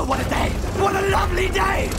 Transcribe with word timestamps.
Oh, 0.00 0.04
what 0.04 0.24
a 0.24 0.30
day! 0.30 0.50
What 0.78 0.94
a 0.94 1.08
lovely 1.08 1.48
day! 1.48 1.90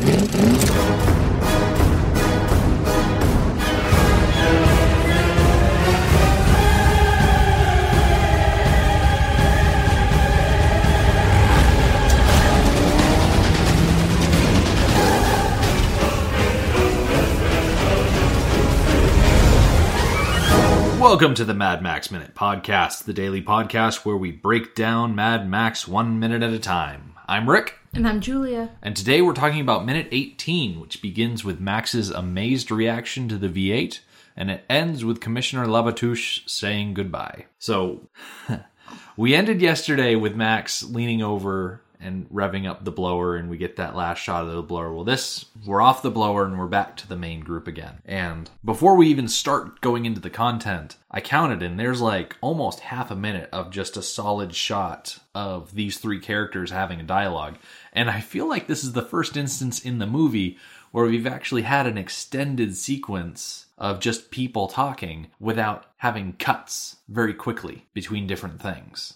Welcome 21.02 21.34
to 21.36 21.44
the 21.44 21.54
Mad 21.54 21.84
Max 21.84 22.10
Minute 22.12 22.34
Podcast, 22.34 23.04
the 23.04 23.12
daily 23.12 23.42
podcast 23.42 24.06
where 24.06 24.16
we 24.16 24.32
break 24.32 24.74
down 24.74 25.16
Mad 25.16 25.50
Max 25.50 25.86
one 25.86 26.18
minute 26.18 26.44
at 26.44 26.54
a 26.54 26.60
time. 26.60 27.16
I'm 27.28 27.50
Rick, 27.50 27.79
And 27.94 28.08
I'm 28.08 28.22
Julia. 28.22 28.70
and 28.84 28.96
today 28.96 29.22
we're 29.22 29.34
talking 29.34 29.62
about 29.62 29.86
minute 29.86 30.08
18, 30.12 30.80
which 30.80 31.02
begins 31.02 31.44
with 31.44 31.60
Max's 31.60 32.12
amazed 32.12 32.70
reaction 32.70 33.28
to 33.30 33.38
the 33.38 33.50
V8, 33.50 34.00
and 34.38 34.52
it 34.52 34.64
ends 34.70 35.04
with 35.04 35.20
Commissioner 35.20 35.66
Labatouche 35.66 36.48
saying 36.48 36.94
goodbye. 36.94 37.46
So, 37.58 38.08
we 39.18 39.34
ended 39.34 39.60
yesterday 39.60 40.16
with 40.16 40.36
Max 40.36 40.84
leaning 40.84 41.24
over 41.24 41.82
and 42.00 42.30
revving 42.30 42.68
up 42.68 42.86
the 42.86 42.92
blower, 42.92 43.36
and 43.36 43.50
we 43.50 43.58
get 43.58 43.76
that 43.76 43.96
last 43.96 44.20
shot 44.20 44.46
of 44.46 44.54
the 44.54 44.62
blower. 44.62 44.94
Well, 44.94 45.04
this, 45.04 45.46
we're 45.66 45.82
off 45.82 46.02
the 46.02 46.12
blower 46.12 46.46
and 46.46 46.58
we're 46.58 46.68
back 46.68 46.96
to 46.98 47.08
the 47.08 47.18
main 47.18 47.42
group 47.42 47.68
again. 47.68 48.00
And 48.06 48.50
before 48.64 48.96
we 48.96 49.08
even 49.08 49.28
start 49.28 49.82
going 49.82 50.06
into 50.06 50.22
the 50.22 50.30
content, 50.30 50.96
I 51.12 51.22
counted 51.22 51.62
and 51.62 51.80
there's 51.80 52.02
like 52.02 52.38
almost 52.42 52.80
half 52.80 53.12
a 53.12 53.16
minute 53.16 53.50
of 53.52 53.72
just 53.72 53.98
a 53.98 54.02
solid 54.02 54.56
shot 54.56 55.20
of 55.36 55.76
these 55.76 55.98
three 55.98 56.20
characters 56.20 56.72
having 56.72 57.00
a 57.00 57.04
dialogue. 57.04 57.58
And 57.92 58.10
I 58.10 58.22
feel 58.22 58.48
like 58.48 58.68
this 58.68 58.84
is 58.84 58.94
the 58.94 59.02
first 59.02 59.36
instance 59.36 59.84
in 59.84 60.00
the 60.00 60.08
movie 60.08 60.58
where 60.92 61.06
we've 61.06 61.28
actually 61.28 61.64
had 61.64 61.86
an 61.86 61.98
extended 61.98 62.76
sequence 62.76 63.68
of 63.78 64.00
just 64.00 64.32
people 64.32 64.68
talking 64.68 65.28
without 65.40 65.86
having 65.98 66.34
cuts 66.34 66.98
very 67.08 67.34
quickly 67.34 67.86
between 67.94 68.28
different 68.28 68.62
things. 68.62 69.16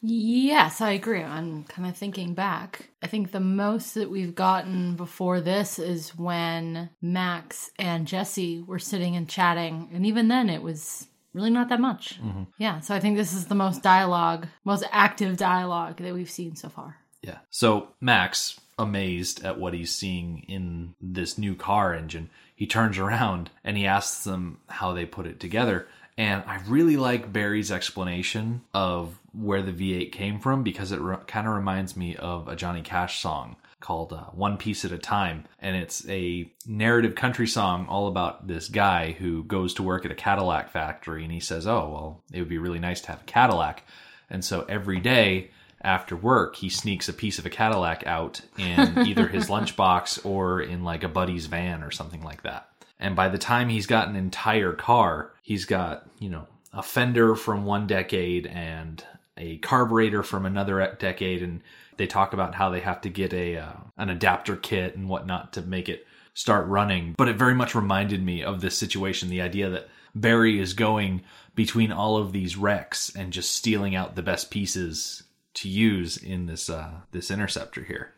Yes, 0.00 0.80
I 0.80 0.90
agree. 0.90 1.22
I'm 1.22 1.64
kind 1.64 1.88
of 1.88 1.96
thinking 1.96 2.34
back. 2.34 2.90
I 3.02 3.08
think 3.08 3.32
the 3.32 3.40
most 3.40 3.94
that 3.94 4.10
we've 4.10 4.34
gotten 4.34 4.94
before 4.94 5.40
this 5.40 5.78
is 5.78 6.10
when 6.16 6.90
Max 7.02 7.70
and 7.78 8.06
Jessie 8.06 8.62
were 8.62 8.78
sitting 8.78 9.16
and 9.16 9.28
chatting. 9.28 9.90
And 9.92 10.06
even 10.06 10.28
then, 10.28 10.50
it 10.50 10.62
was 10.62 11.08
really 11.32 11.50
not 11.50 11.68
that 11.70 11.80
much. 11.80 12.20
Mm-hmm. 12.22 12.44
Yeah, 12.58 12.80
so 12.80 12.94
I 12.94 13.00
think 13.00 13.16
this 13.16 13.32
is 13.32 13.46
the 13.46 13.54
most 13.54 13.82
dialogue, 13.82 14.46
most 14.64 14.84
active 14.92 15.36
dialogue 15.36 15.96
that 15.98 16.14
we've 16.14 16.30
seen 16.30 16.54
so 16.54 16.68
far. 16.68 16.96
Yeah. 17.22 17.38
So 17.50 17.88
Max, 18.00 18.60
amazed 18.78 19.44
at 19.44 19.58
what 19.58 19.74
he's 19.74 19.92
seeing 19.92 20.44
in 20.48 20.94
this 21.00 21.36
new 21.38 21.54
car 21.54 21.92
engine, 21.94 22.30
he 22.54 22.66
turns 22.66 22.98
around 22.98 23.50
and 23.64 23.76
he 23.76 23.86
asks 23.86 24.24
them 24.24 24.58
how 24.68 24.92
they 24.92 25.06
put 25.06 25.26
it 25.26 25.40
together. 25.40 25.88
And 26.16 26.42
I 26.46 26.60
really 26.66 26.96
like 26.96 27.32
Barry's 27.32 27.70
explanation 27.70 28.62
of 28.74 29.18
where 29.38 29.62
the 29.62 29.72
V8 29.72 30.12
came 30.12 30.40
from 30.40 30.62
because 30.62 30.92
it 30.92 31.00
re- 31.00 31.16
kind 31.26 31.46
of 31.46 31.54
reminds 31.54 31.96
me 31.96 32.16
of 32.16 32.48
a 32.48 32.56
Johnny 32.56 32.82
Cash 32.82 33.20
song 33.20 33.56
called 33.80 34.12
uh, 34.12 34.24
One 34.32 34.56
Piece 34.56 34.84
at 34.84 34.92
a 34.92 34.98
Time. 34.98 35.44
And 35.60 35.76
it's 35.76 36.08
a 36.08 36.50
narrative 36.66 37.14
country 37.14 37.46
song 37.46 37.86
all 37.88 38.08
about 38.08 38.48
this 38.48 38.68
guy 38.68 39.12
who 39.12 39.44
goes 39.44 39.74
to 39.74 39.82
work 39.82 40.04
at 40.04 40.10
a 40.10 40.16
Cadillac 40.16 40.70
factory 40.70 41.22
and 41.22 41.32
he 41.32 41.40
says, 41.40 41.66
Oh, 41.66 41.88
well, 41.88 42.22
it 42.32 42.40
would 42.40 42.48
be 42.48 42.58
really 42.58 42.80
nice 42.80 43.00
to 43.02 43.08
have 43.08 43.20
a 43.20 43.24
Cadillac. 43.24 43.84
And 44.28 44.44
so 44.44 44.66
every 44.68 45.00
day 45.00 45.50
after 45.80 46.16
work, 46.16 46.56
he 46.56 46.68
sneaks 46.68 47.08
a 47.08 47.12
piece 47.12 47.38
of 47.38 47.46
a 47.46 47.50
Cadillac 47.50 48.04
out 48.06 48.40
in 48.58 48.98
either 49.06 49.28
his 49.28 49.48
lunchbox 49.48 50.24
or 50.26 50.60
in 50.60 50.82
like 50.82 51.04
a 51.04 51.08
buddy's 51.08 51.46
van 51.46 51.82
or 51.82 51.90
something 51.90 52.22
like 52.22 52.42
that. 52.42 52.68
And 52.98 53.14
by 53.14 53.28
the 53.28 53.38
time 53.38 53.68
he's 53.68 53.86
got 53.86 54.08
an 54.08 54.16
entire 54.16 54.72
car, 54.72 55.32
he's 55.42 55.64
got, 55.64 56.08
you 56.18 56.28
know, 56.28 56.48
a 56.72 56.82
fender 56.82 57.36
from 57.36 57.64
one 57.64 57.86
decade 57.86 58.46
and 58.46 59.02
a 59.38 59.58
carburetor 59.58 60.22
from 60.22 60.44
another 60.44 60.96
decade. 60.98 61.42
And 61.42 61.62
they 61.96 62.06
talk 62.06 62.32
about 62.32 62.54
how 62.54 62.70
they 62.70 62.80
have 62.80 63.00
to 63.02 63.08
get 63.08 63.32
a 63.32 63.56
uh, 63.56 63.72
an 63.96 64.10
adapter 64.10 64.56
kit 64.56 64.96
and 64.96 65.08
whatnot 65.08 65.54
to 65.54 65.62
make 65.62 65.88
it 65.88 66.06
start 66.34 66.66
running. 66.66 67.14
But 67.16 67.28
it 67.28 67.36
very 67.36 67.54
much 67.54 67.74
reminded 67.74 68.22
me 68.22 68.42
of 68.42 68.60
this 68.60 68.76
situation 68.76 69.28
the 69.28 69.42
idea 69.42 69.70
that 69.70 69.88
Barry 70.14 70.58
is 70.58 70.74
going 70.74 71.22
between 71.54 71.92
all 71.92 72.16
of 72.16 72.32
these 72.32 72.56
wrecks 72.56 73.14
and 73.14 73.32
just 73.32 73.52
stealing 73.52 73.94
out 73.96 74.14
the 74.14 74.22
best 74.22 74.50
pieces 74.50 75.24
to 75.54 75.68
use 75.68 76.16
in 76.16 76.46
this 76.46 76.70
uh, 76.70 77.00
this 77.10 77.30
interceptor 77.30 77.82
here. 77.82 78.14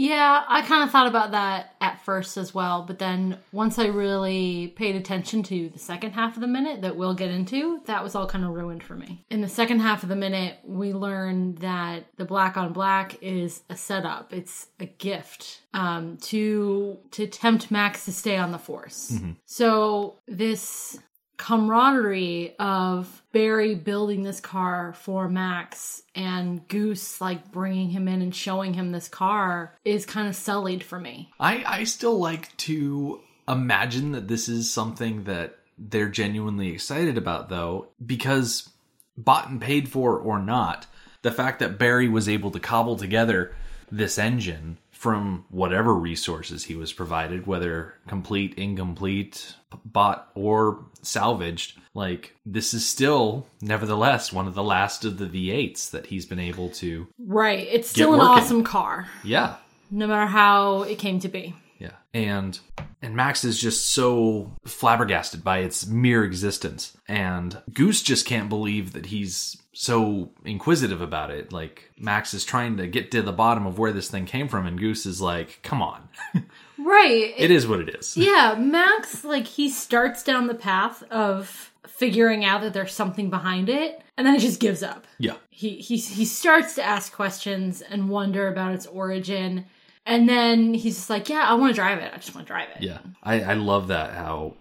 Yeah, 0.00 0.44
I 0.46 0.62
kind 0.62 0.84
of 0.84 0.92
thought 0.92 1.08
about 1.08 1.32
that 1.32 1.74
at 1.80 2.00
first 2.04 2.36
as 2.36 2.54
well, 2.54 2.84
but 2.86 3.00
then 3.00 3.38
once 3.50 3.80
I 3.80 3.86
really 3.86 4.72
paid 4.76 4.94
attention 4.94 5.42
to 5.42 5.68
the 5.70 5.78
second 5.80 6.12
half 6.12 6.36
of 6.36 6.40
the 6.40 6.46
minute 6.46 6.82
that 6.82 6.94
we'll 6.94 7.14
get 7.14 7.32
into, 7.32 7.80
that 7.86 8.04
was 8.04 8.14
all 8.14 8.24
kind 8.28 8.44
of 8.44 8.52
ruined 8.52 8.84
for 8.84 8.94
me. 8.94 9.24
In 9.28 9.40
the 9.40 9.48
second 9.48 9.80
half 9.80 10.04
of 10.04 10.08
the 10.08 10.14
minute, 10.14 10.60
we 10.62 10.92
learn 10.92 11.56
that 11.56 12.04
the 12.16 12.24
black 12.24 12.56
on 12.56 12.72
black 12.72 13.20
is 13.20 13.62
a 13.70 13.76
setup. 13.76 14.32
It's 14.32 14.68
a 14.78 14.86
gift 14.86 15.62
um, 15.74 16.16
to 16.18 16.98
to 17.10 17.26
tempt 17.26 17.72
Max 17.72 18.04
to 18.04 18.12
stay 18.12 18.36
on 18.36 18.52
the 18.52 18.58
force. 18.58 19.18
So 19.46 20.20
this 20.28 21.00
camaraderie 21.38 22.54
of 22.58 23.22
Barry 23.32 23.74
building 23.74 24.22
this 24.24 24.40
car 24.40 24.92
for 24.92 25.28
Max 25.28 26.02
and 26.14 26.66
Goose 26.68 27.20
like 27.20 27.50
bringing 27.50 27.90
him 27.90 28.08
in 28.08 28.20
and 28.20 28.34
showing 28.34 28.74
him 28.74 28.92
this 28.92 29.08
car 29.08 29.74
is 29.84 30.04
kind 30.04 30.28
of 30.28 30.36
sullied 30.36 30.82
for 30.82 31.00
me. 31.00 31.30
I 31.40 31.64
I 31.66 31.84
still 31.84 32.18
like 32.18 32.54
to 32.58 33.20
imagine 33.48 34.12
that 34.12 34.28
this 34.28 34.48
is 34.48 34.70
something 34.70 35.24
that 35.24 35.56
they're 35.78 36.08
genuinely 36.08 36.70
excited 36.70 37.16
about 37.16 37.48
though 37.48 37.88
because 38.04 38.68
bought 39.16 39.48
and 39.48 39.60
paid 39.60 39.88
for 39.88 40.18
or 40.18 40.40
not, 40.40 40.86
the 41.22 41.32
fact 41.32 41.60
that 41.60 41.78
Barry 41.78 42.08
was 42.08 42.28
able 42.28 42.50
to 42.50 42.60
cobble 42.60 42.96
together 42.96 43.54
this 43.90 44.18
engine 44.18 44.78
from 44.98 45.44
whatever 45.48 45.94
resources 45.94 46.64
he 46.64 46.74
was 46.74 46.92
provided, 46.92 47.46
whether 47.46 47.94
complete, 48.08 48.52
incomplete, 48.54 49.54
bought, 49.84 50.28
or 50.34 50.86
salvaged, 51.02 51.78
like 51.94 52.34
this 52.44 52.74
is 52.74 52.84
still, 52.84 53.46
nevertheless, 53.60 54.32
one 54.32 54.48
of 54.48 54.56
the 54.56 54.62
last 54.64 55.04
of 55.04 55.18
the 55.18 55.26
V8s 55.26 55.92
that 55.92 56.06
he's 56.06 56.26
been 56.26 56.40
able 56.40 56.68
to. 56.70 57.06
Right. 57.16 57.68
It's 57.70 57.88
still 57.88 58.12
an 58.12 58.18
working. 58.18 58.42
awesome 58.42 58.64
car, 58.64 59.06
Yeah, 59.22 59.54
no 59.88 60.08
matter 60.08 60.26
how 60.26 60.82
it 60.82 60.98
came 60.98 61.20
to 61.20 61.28
be. 61.28 61.54
Yeah. 61.78 61.92
And 62.12 62.58
and 63.00 63.14
Max 63.14 63.44
is 63.44 63.60
just 63.60 63.92
so 63.92 64.52
flabbergasted 64.66 65.44
by 65.44 65.58
its 65.58 65.86
mere 65.86 66.24
existence. 66.24 66.96
And 67.06 67.62
Goose 67.72 68.02
just 68.02 68.26
can't 68.26 68.48
believe 68.48 68.94
that 68.94 69.06
he's 69.06 69.56
so 69.80 70.28
inquisitive 70.44 71.00
about 71.00 71.30
it. 71.30 71.52
Like 71.52 71.92
Max 71.96 72.34
is 72.34 72.44
trying 72.44 72.78
to 72.78 72.88
get 72.88 73.12
to 73.12 73.22
the 73.22 73.30
bottom 73.32 73.64
of 73.64 73.78
where 73.78 73.92
this 73.92 74.10
thing 74.10 74.26
came 74.26 74.48
from 74.48 74.66
and 74.66 74.76
Goose 74.76 75.06
is 75.06 75.20
like, 75.20 75.60
"Come 75.62 75.80
on. 75.80 76.08
Right. 76.78 77.32
it 77.36 77.52
is 77.52 77.64
what 77.66 77.78
it 77.78 77.94
is." 77.94 78.16
Yeah, 78.16 78.56
Max, 78.58 79.22
like, 79.24 79.46
he 79.46 79.68
starts 79.68 80.24
down 80.24 80.48
the 80.48 80.54
path 80.54 81.04
of 81.12 81.72
figuring 81.86 82.44
out 82.44 82.62
that 82.62 82.72
there's 82.72 82.92
something 82.92 83.30
behind 83.30 83.68
it, 83.68 84.00
and 84.16 84.26
then 84.26 84.34
he 84.34 84.40
just 84.40 84.58
gives 84.58 84.82
up. 84.82 85.06
Yeah. 85.18 85.34
He, 85.50 85.76
he, 85.76 85.96
he 85.96 86.24
starts 86.24 86.74
to 86.74 86.82
ask 86.82 87.12
questions 87.12 87.80
and 87.80 88.08
wonder 88.08 88.48
about 88.48 88.74
its 88.74 88.86
origin, 88.86 89.66
and 90.06 90.28
then 90.28 90.74
he's 90.74 90.96
just 90.96 91.10
like, 91.10 91.28
Yeah, 91.28 91.44
I 91.46 91.54
want 91.54 91.70
to 91.70 91.74
drive 91.74 91.98
it. 91.98 92.12
I 92.12 92.16
just 92.16 92.34
want 92.34 92.48
to 92.48 92.52
drive 92.52 92.68
it. 92.74 92.82
Yeah. 92.82 92.98
I 93.22 93.42
I 93.42 93.54
love 93.54 93.88
that 93.88 94.14
how 94.14 94.54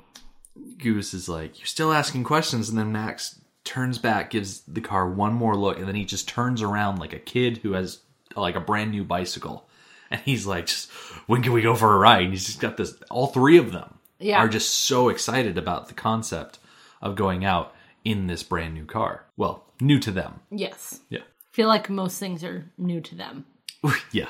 Goose 0.77 1.15
is 1.15 1.27
like, 1.27 1.57
"You're 1.57 1.65
still 1.65 1.91
asking 1.91 2.23
questions," 2.23 2.69
and 2.69 2.77
then 2.77 2.91
Max 2.91 3.39
turns 3.67 3.97
back, 3.99 4.31
gives 4.31 4.61
the 4.61 4.81
car 4.81 5.07
one 5.09 5.33
more 5.33 5.55
look, 5.55 5.77
and 5.77 5.87
then 5.87 5.95
he 5.95 6.05
just 6.05 6.27
turns 6.27 6.61
around 6.61 6.99
like 6.99 7.13
a 7.13 7.19
kid 7.19 7.57
who 7.59 7.73
has 7.73 7.99
like 8.35 8.55
a 8.55 8.59
brand 8.61 8.91
new 8.91 9.03
bicycle, 9.03 9.67
and 10.09 10.21
he's 10.21 10.45
like, 10.47 10.65
"Just 10.67 10.89
when 11.27 11.43
can 11.43 11.53
we 11.53 11.61
go 11.61 11.75
for 11.75 11.93
a 11.93 11.97
ride?" 11.97 12.23
And 12.23 12.31
he's 12.31 12.45
just 12.45 12.59
got 12.59 12.77
this. 12.77 12.95
All 13.11 13.27
three 13.27 13.57
of 13.57 13.71
them 13.71 13.95
Yeah. 14.19 14.37
are 14.39 14.47
just 14.47 14.69
so 14.73 15.09
excited 15.09 15.57
about 15.57 15.87
the 15.87 15.93
concept 15.93 16.59
of 17.01 17.15
going 17.15 17.45
out 17.45 17.73
in 18.03 18.27
this 18.27 18.41
brand 18.43 18.73
new 18.73 18.85
car. 18.85 19.25
Well, 19.37 19.65
new 19.81 19.99
to 19.99 20.11
them. 20.11 20.39
Yes. 20.49 21.01
Yeah. 21.09 21.21
feel 21.51 21.67
like 21.67 21.89
most 21.89 22.19
things 22.19 22.43
are 22.43 22.71
new 22.77 23.01
to 23.01 23.15
them. 23.15 23.45
yeah. 24.11 24.29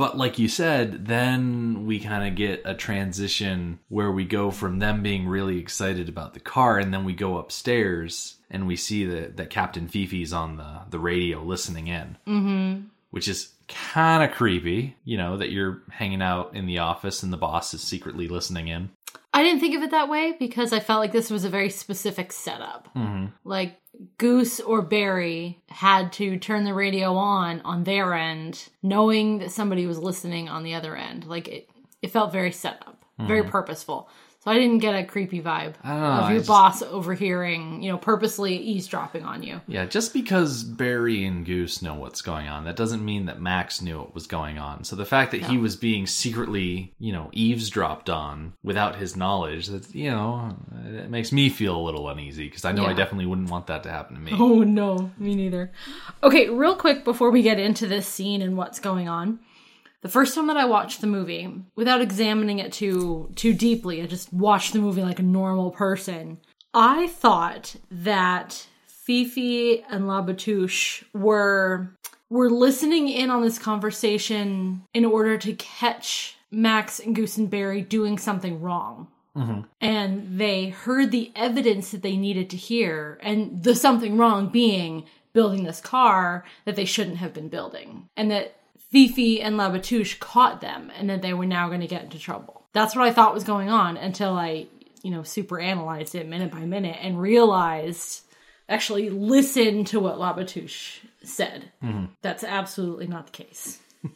but 0.00 0.16
like 0.16 0.38
you 0.38 0.48
said, 0.48 1.08
then 1.08 1.84
we 1.84 2.00
kind 2.00 2.26
of 2.26 2.34
get 2.34 2.62
a 2.64 2.74
transition 2.74 3.80
where 3.90 4.10
we 4.10 4.24
go 4.24 4.50
from 4.50 4.78
them 4.78 5.02
being 5.02 5.28
really 5.28 5.58
excited 5.58 6.08
about 6.08 6.32
the 6.32 6.40
car 6.40 6.78
and 6.78 6.90
then 6.90 7.04
we 7.04 7.12
go 7.12 7.36
upstairs 7.36 8.38
and 8.50 8.66
we 8.66 8.76
see 8.76 9.04
that, 9.04 9.36
that 9.36 9.50
Captain 9.50 9.88
Fifi's 9.88 10.32
on 10.32 10.56
the, 10.56 10.80
the 10.88 10.98
radio 10.98 11.42
listening 11.42 11.88
in. 11.88 12.16
Mm-hmm. 12.26 12.86
Which 13.10 13.28
is 13.28 13.52
kind 13.68 14.24
of 14.24 14.34
creepy, 14.34 14.96
you 15.04 15.18
know, 15.18 15.36
that 15.36 15.50
you're 15.52 15.82
hanging 15.90 16.22
out 16.22 16.56
in 16.56 16.64
the 16.64 16.78
office 16.78 17.22
and 17.22 17.30
the 17.30 17.36
boss 17.36 17.74
is 17.74 17.82
secretly 17.82 18.26
listening 18.26 18.68
in. 18.68 18.88
I 19.34 19.40
I 19.40 19.42
didn't 19.42 19.60
think 19.60 19.74
of 19.74 19.82
it 19.82 19.92
that 19.92 20.10
way 20.10 20.36
because 20.38 20.70
I 20.70 20.80
felt 20.80 21.00
like 21.00 21.12
this 21.12 21.30
was 21.30 21.46
a 21.46 21.48
very 21.48 21.70
specific 21.70 22.30
setup. 22.30 22.90
Like 23.42 23.79
Goose 24.18 24.60
or 24.60 24.82
Barry 24.82 25.60
had 25.68 26.12
to 26.14 26.38
turn 26.38 26.64
the 26.64 26.74
radio 26.74 27.14
on 27.14 27.60
on 27.62 27.84
their 27.84 28.14
end, 28.14 28.68
knowing 28.82 29.38
that 29.38 29.50
somebody 29.50 29.86
was 29.86 29.98
listening 29.98 30.48
on 30.48 30.62
the 30.62 30.74
other 30.74 30.96
end. 30.96 31.26
Like 31.26 31.48
it, 31.48 31.68
it 32.00 32.10
felt 32.10 32.32
very 32.32 32.52
set 32.52 32.82
up, 32.86 33.04
very 33.18 33.42
mm-hmm. 33.42 33.50
purposeful. 33.50 34.08
So 34.42 34.50
I 34.50 34.54
didn't 34.58 34.78
get 34.78 34.94
a 34.94 35.04
creepy 35.04 35.42
vibe 35.42 35.74
know, 35.84 35.90
of 35.90 36.30
your 36.30 36.38
just- 36.38 36.48
boss 36.48 36.82
overhearing, 36.82 37.82
you 37.82 37.92
know, 37.92 37.98
purposely 37.98 38.56
eavesdropping 38.56 39.22
on 39.22 39.42
you. 39.42 39.60
Yeah, 39.66 39.84
just 39.84 40.14
because 40.14 40.62
Barry 40.64 41.26
and 41.26 41.44
Goose 41.44 41.82
know 41.82 41.94
what's 41.94 42.22
going 42.22 42.48
on, 42.48 42.64
that 42.64 42.74
doesn't 42.74 43.04
mean 43.04 43.26
that 43.26 43.42
Max 43.42 43.82
knew 43.82 43.98
what 43.98 44.14
was 44.14 44.26
going 44.26 44.58
on. 44.58 44.84
So 44.84 44.96
the 44.96 45.04
fact 45.04 45.32
that 45.32 45.42
he 45.42 45.58
was 45.58 45.76
being 45.76 46.06
secretly, 46.06 46.94
you 46.98 47.12
know, 47.12 47.28
eavesdropped 47.32 48.08
on 48.08 48.54
without 48.62 48.96
his 48.96 49.14
knowledge, 49.14 49.66
that 49.66 49.94
you 49.94 50.10
know, 50.10 50.56
it 50.86 51.10
makes 51.10 51.32
me 51.32 51.50
feel 51.50 51.76
a 51.76 51.82
little 51.82 52.08
uneasy 52.08 52.48
because 52.48 52.64
I 52.64 52.72
know 52.72 52.86
I 52.86 52.94
definitely 52.94 53.26
wouldn't 53.26 53.50
want 53.50 53.66
that 53.66 53.82
to 53.82 53.90
happen 53.90 54.16
to 54.16 54.22
me. 54.22 54.32
Oh 54.32 54.62
no, 54.62 55.10
me 55.18 55.34
neither. 55.34 55.70
Okay, 56.22 56.48
real 56.48 56.76
quick 56.76 57.04
before 57.04 57.30
we 57.30 57.42
get 57.42 57.58
into 57.58 57.86
this 57.86 58.06
scene 58.06 58.40
and 58.40 58.56
what's 58.56 58.80
going 58.80 59.06
on. 59.06 59.40
The 60.02 60.08
first 60.08 60.34
time 60.34 60.46
that 60.46 60.56
I 60.56 60.64
watched 60.64 61.00
the 61.00 61.06
movie, 61.06 61.52
without 61.76 62.00
examining 62.00 62.58
it 62.58 62.72
too 62.72 63.30
too 63.34 63.52
deeply, 63.52 64.02
I 64.02 64.06
just 64.06 64.32
watched 64.32 64.72
the 64.72 64.78
movie 64.78 65.02
like 65.02 65.18
a 65.18 65.24
normal 65.24 65.70
person. 65.70 66.38
I 66.72 67.08
thought 67.08 67.76
that 67.90 68.66
Fifi 68.86 69.82
and 69.82 70.04
Labatouche 70.04 71.04
were 71.12 71.94
were 72.28 72.48
listening 72.48 73.08
in 73.08 73.28
on 73.30 73.42
this 73.42 73.58
conversation 73.58 74.82
in 74.94 75.04
order 75.04 75.36
to 75.36 75.52
catch 75.54 76.36
Max 76.50 77.00
and 77.00 77.14
Goose 77.14 77.36
and 77.36 77.50
Barry 77.50 77.80
doing 77.82 78.18
something 78.18 78.60
wrong 78.60 79.08
mm-hmm. 79.36 79.62
and 79.80 80.38
they 80.38 80.68
heard 80.68 81.10
the 81.10 81.32
evidence 81.34 81.90
that 81.90 82.02
they 82.02 82.16
needed 82.16 82.50
to 82.50 82.56
hear 82.56 83.18
and 83.22 83.62
the 83.62 83.74
something 83.74 84.16
wrong 84.16 84.48
being 84.48 85.04
building 85.32 85.64
this 85.64 85.80
car 85.80 86.44
that 86.64 86.76
they 86.76 86.84
shouldn't 86.84 87.18
have 87.18 87.32
been 87.32 87.48
building 87.48 88.08
and 88.16 88.30
that 88.30 88.56
fifi 88.90 89.40
and 89.40 89.56
labatouche 89.56 90.18
caught 90.18 90.60
them 90.60 90.90
and 90.96 91.08
that 91.10 91.22
they 91.22 91.32
were 91.32 91.46
now 91.46 91.68
going 91.68 91.80
to 91.80 91.86
get 91.86 92.04
into 92.04 92.18
trouble. 92.18 92.66
That's 92.72 92.94
what 92.94 93.06
i 93.06 93.12
thought 93.12 93.34
was 93.34 93.44
going 93.44 93.68
on 93.68 93.96
until 93.96 94.34
i 94.34 94.66
you 95.02 95.10
know 95.10 95.22
super 95.22 95.58
analyzed 95.58 96.14
it 96.14 96.28
minute 96.28 96.50
by 96.50 96.60
minute 96.60 96.98
and 97.00 97.20
realized 97.20 98.22
actually 98.68 99.10
listened 99.10 99.88
to 99.88 100.00
what 100.00 100.18
labatouche 100.18 100.98
said. 101.22 101.70
Mm-hmm. 101.82 102.06
That's 102.22 102.44
absolutely 102.44 103.06
not 103.06 103.26
the 103.26 103.44
case. 103.44 103.80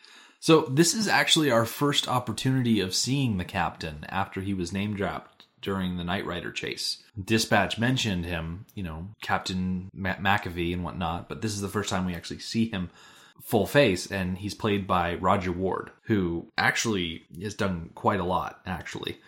So 0.44 0.66
this 0.70 0.92
is 0.92 1.08
actually 1.08 1.50
our 1.50 1.64
first 1.64 2.06
opportunity 2.06 2.80
of 2.80 2.94
seeing 2.94 3.38
the 3.38 3.46
captain 3.46 4.04
after 4.10 4.42
he 4.42 4.52
was 4.52 4.74
name 4.74 4.94
dropped 4.94 5.46
during 5.62 5.96
the 5.96 6.04
Nightrider 6.04 6.54
chase. 6.54 7.02
Dispatch 7.18 7.78
mentioned 7.78 8.26
him, 8.26 8.66
you 8.74 8.82
know, 8.82 9.08
Captain 9.22 9.88
Ma- 9.94 10.16
Macaffee 10.16 10.74
and 10.74 10.84
whatnot, 10.84 11.30
but 11.30 11.40
this 11.40 11.54
is 11.54 11.62
the 11.62 11.68
first 11.70 11.88
time 11.88 12.04
we 12.04 12.14
actually 12.14 12.40
see 12.40 12.68
him 12.68 12.90
full 13.42 13.66
face, 13.66 14.10
and 14.10 14.38
he's 14.38 14.54
played 14.54 14.86
by 14.86 15.14
Roger 15.14 15.52
Ward, 15.52 15.90
who 16.04 16.50
actually 16.56 17.24
has 17.42 17.54
done 17.54 17.90
quite 17.94 18.20
a 18.20 18.24
lot, 18.24 18.60
actually. 18.66 19.18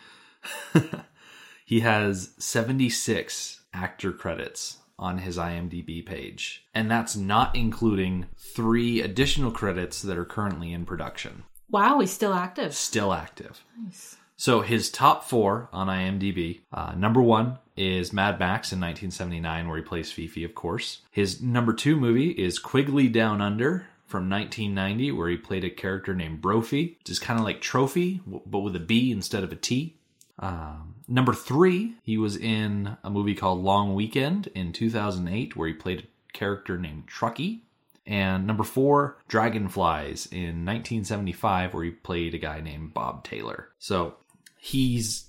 he 1.65 1.81
has 1.81 2.31
76 2.39 3.61
actor 3.75 4.13
credits 4.13 4.79
on 4.99 5.19
his 5.19 5.37
IMDb 5.37 6.05
page, 6.05 6.65
and 6.75 6.91
that's 6.91 7.15
not 7.17 7.55
including 7.55 8.27
three 8.39 9.03
additional 9.03 9.51
credits 9.51 10.01
that 10.03 10.17
are 10.17 10.25
currently 10.25 10.73
in 10.73 10.87
production, 10.87 11.45
wow 11.69 11.99
he's 11.99 12.13
still 12.13 12.33
active 12.33 12.75
still 12.75 13.13
active. 13.13 13.63
Nice. 13.83 14.17
So 14.39 14.61
his 14.61 14.91
top 14.91 15.25
four 15.25 15.69
on 15.73 15.89
IMDb 15.89 16.61
uh, 16.73 16.93
number 16.95 17.23
one 17.23 17.59
is 17.75 18.13
Mad 18.13 18.39
Max 18.39 18.73
in 18.73 18.81
1979, 18.81 19.69
where 19.69 19.79
he 19.79 19.83
plays 19.83 20.13
Fifi, 20.13 20.45
of 20.45 20.55
course. 20.55 21.03
His 21.11 21.41
number 21.41 21.73
two 21.73 21.97
movie 21.97 22.31
is 22.31 22.59
Quigley 22.59 23.09
Down 23.09 23.41
Under 23.41 23.87
from 24.07 24.31
1990, 24.31 25.13
where 25.13 25.29
he 25.29 25.37
played 25.37 25.65
a 25.65 25.71
character 25.71 26.15
named 26.15 26.41
Brophy, 26.41 26.97
which 27.01 27.11
is 27.11 27.19
kind 27.19 27.39
of 27.39 27.45
like 27.45 27.61
Trophy, 27.61 28.21
but 28.25 28.61
with 28.61 28.77
a 28.77 28.81
B 28.81 29.11
instead 29.11 29.45
of 29.45 29.53
a 29.53 29.57
T. 29.57 29.97
Um, 30.39 30.95
number 31.09 31.33
three, 31.33 31.95
he 32.03 32.17
was 32.17 32.37
in 32.37 32.97
a 33.03 33.11
movie 33.11 33.35
called 33.35 33.63
Long 33.63 33.95
Weekend 33.95 34.49
in 34.49 34.73
2008, 34.73 35.57
where 35.57 35.69
he 35.69 35.75
played 35.75 36.01
a 36.01 36.33
character 36.33 36.79
named 36.79 37.09
Trucky. 37.09 37.61
And 38.07 38.47
number 38.47 38.63
four, 38.63 39.19
Dragonflies 39.27 40.27
in 40.27 40.65
1975, 40.65 41.75
where 41.75 41.85
he 41.85 41.91
played 41.91 42.35
a 42.35 42.39
guy 42.39 42.61
named 42.61 42.95
Bob 42.95 43.25
Taylor. 43.25 43.71
So 43.79 44.15
he's, 44.57 45.29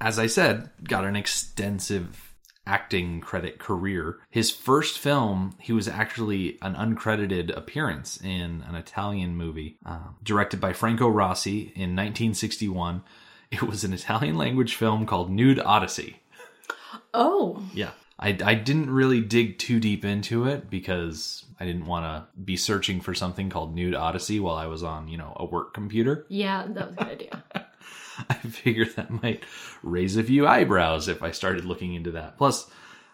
as 0.00 0.20
I 0.20 0.28
said, 0.28 0.70
got 0.84 1.04
an 1.04 1.16
extensive 1.16 2.31
acting 2.66 3.20
credit 3.20 3.58
career. 3.58 4.18
His 4.30 4.50
first 4.50 4.98
film, 4.98 5.56
he 5.58 5.72
was 5.72 5.88
actually 5.88 6.58
an 6.62 6.74
uncredited 6.74 7.56
appearance 7.56 8.20
in 8.22 8.64
an 8.68 8.74
Italian 8.74 9.36
movie 9.36 9.78
um, 9.84 10.16
directed 10.22 10.60
by 10.60 10.72
Franco 10.72 11.08
Rossi 11.08 11.72
in 11.74 11.96
1961. 11.96 13.02
It 13.50 13.62
was 13.62 13.84
an 13.84 13.92
Italian 13.92 14.36
language 14.36 14.76
film 14.76 15.06
called 15.06 15.30
Nude 15.30 15.58
Odyssey. 15.58 16.20
oh 17.14 17.62
Yeah. 17.74 17.90
I, 18.18 18.38
I 18.44 18.54
didn't 18.54 18.88
really 18.90 19.20
dig 19.20 19.58
too 19.58 19.80
deep 19.80 20.04
into 20.04 20.46
it 20.46 20.70
because 20.70 21.44
I 21.58 21.66
didn't 21.66 21.86
want 21.86 22.04
to 22.04 22.40
be 22.40 22.56
searching 22.56 23.00
for 23.00 23.14
something 23.14 23.50
called 23.50 23.74
Nude 23.74 23.96
Odyssey 23.96 24.38
while 24.38 24.54
I 24.54 24.66
was 24.66 24.84
on, 24.84 25.08
you 25.08 25.18
know, 25.18 25.32
a 25.36 25.44
work 25.44 25.74
computer. 25.74 26.24
yeah 26.28 26.64
that 26.68 26.90
was 26.90 26.96
a 26.98 27.04
good 27.04 27.08
idea 27.08 27.44
I 28.30 28.34
figured 28.34 28.94
that 28.96 29.10
might 29.22 29.42
raise 29.82 30.16
a 30.16 30.22
few 30.22 30.46
eyebrows 30.46 31.08
if 31.08 31.22
I 31.22 31.30
started 31.30 31.64
looking 31.64 31.94
into 31.94 32.12
that. 32.12 32.38
Plus, 32.38 32.68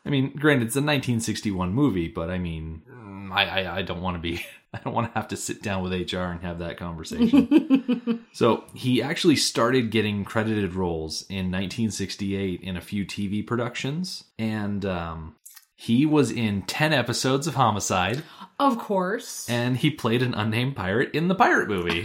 I 0.04 0.10
mean, 0.10 0.32
granted, 0.36 0.66
it's 0.68 0.76
a 0.76 0.80
1961 0.80 1.72
movie, 1.74 2.08
but 2.08 2.30
I 2.30 2.38
mean, 2.38 2.82
mm, 2.90 3.30
I, 3.32 3.62
I, 3.62 3.76
I 3.78 3.82
don't 3.82 4.00
want 4.00 4.16
to 4.16 4.20
be, 4.20 4.44
I 4.74 4.78
don't 4.84 4.94
want 4.94 5.12
to 5.12 5.18
have 5.18 5.28
to 5.28 5.36
sit 5.36 5.62
down 5.62 5.82
with 5.82 5.92
HR 5.92 6.18
and 6.18 6.40
have 6.42 6.60
that 6.60 6.76
conversation. 6.78 8.24
so 8.32 8.64
he 8.74 9.02
actually 9.02 9.36
started 9.36 9.90
getting 9.90 10.24
credited 10.24 10.74
roles 10.74 11.22
in 11.28 11.50
1968 11.50 12.60
in 12.62 12.76
a 12.76 12.80
few 12.80 13.04
TV 13.04 13.46
productions, 13.46 14.24
and 14.38 14.84
um, 14.84 15.34
he 15.74 16.06
was 16.06 16.30
in 16.30 16.62
10 16.62 16.92
episodes 16.92 17.46
of 17.46 17.54
Homicide, 17.54 18.22
Of 18.58 18.78
course. 18.78 19.48
and 19.48 19.76
he 19.76 19.90
played 19.90 20.22
an 20.22 20.34
unnamed 20.34 20.76
pirate 20.76 21.14
in 21.14 21.28
the 21.28 21.34
pirate 21.34 21.68
movie. 21.68 22.02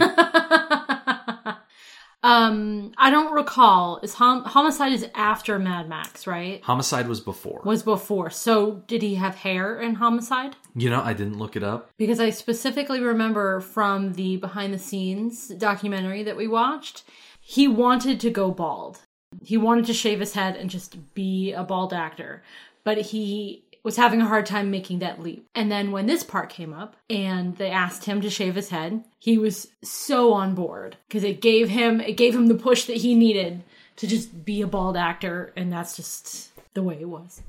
Um, 2.24 2.92
I 2.96 3.10
don't 3.10 3.34
recall. 3.34 4.00
Is 4.02 4.14
hom- 4.14 4.44
homicide 4.44 4.92
is 4.92 5.06
after 5.14 5.58
Mad 5.58 5.90
Max, 5.90 6.26
right? 6.26 6.62
Homicide 6.62 7.06
was 7.06 7.20
before. 7.20 7.60
Was 7.66 7.82
before. 7.82 8.30
So 8.30 8.82
did 8.86 9.02
he 9.02 9.16
have 9.16 9.34
hair 9.34 9.78
in 9.78 9.96
Homicide? 9.96 10.56
You 10.74 10.88
know, 10.88 11.02
I 11.02 11.12
didn't 11.12 11.38
look 11.38 11.54
it 11.54 11.62
up. 11.62 11.90
Because 11.98 12.20
I 12.20 12.30
specifically 12.30 13.00
remember 13.00 13.60
from 13.60 14.14
the 14.14 14.38
behind 14.38 14.72
the 14.72 14.78
scenes 14.78 15.48
documentary 15.48 16.22
that 16.22 16.38
we 16.38 16.48
watched, 16.48 17.04
he 17.40 17.68
wanted 17.68 18.20
to 18.20 18.30
go 18.30 18.50
bald. 18.50 19.00
He 19.42 19.58
wanted 19.58 19.84
to 19.84 19.92
shave 19.92 20.20
his 20.20 20.32
head 20.32 20.56
and 20.56 20.70
just 20.70 21.14
be 21.14 21.52
a 21.52 21.62
bald 21.62 21.92
actor. 21.92 22.42
But 22.84 22.98
he 22.98 23.63
was 23.84 23.96
having 23.96 24.22
a 24.22 24.26
hard 24.26 24.46
time 24.46 24.70
making 24.70 24.98
that 24.98 25.22
leap. 25.22 25.46
And 25.54 25.70
then 25.70 25.92
when 25.92 26.06
this 26.06 26.24
part 26.24 26.48
came 26.48 26.72
up 26.72 26.96
and 27.08 27.56
they 27.56 27.70
asked 27.70 28.06
him 28.06 28.22
to 28.22 28.30
shave 28.30 28.54
his 28.54 28.70
head, 28.70 29.04
he 29.18 29.38
was 29.38 29.68
so 29.84 30.32
on 30.32 30.54
board 30.54 30.96
because 31.06 31.22
it 31.22 31.40
gave 31.40 31.68
him 31.68 32.00
it 32.00 32.16
gave 32.16 32.34
him 32.34 32.46
the 32.46 32.54
push 32.54 32.86
that 32.86 32.96
he 32.96 33.14
needed 33.14 33.62
to 33.96 34.06
just 34.06 34.44
be 34.44 34.62
a 34.62 34.66
bald 34.66 34.96
actor 34.96 35.52
and 35.54 35.72
that's 35.72 35.94
just 35.94 36.50
the 36.72 36.82
way 36.82 36.98
it 37.00 37.08
was. 37.08 37.42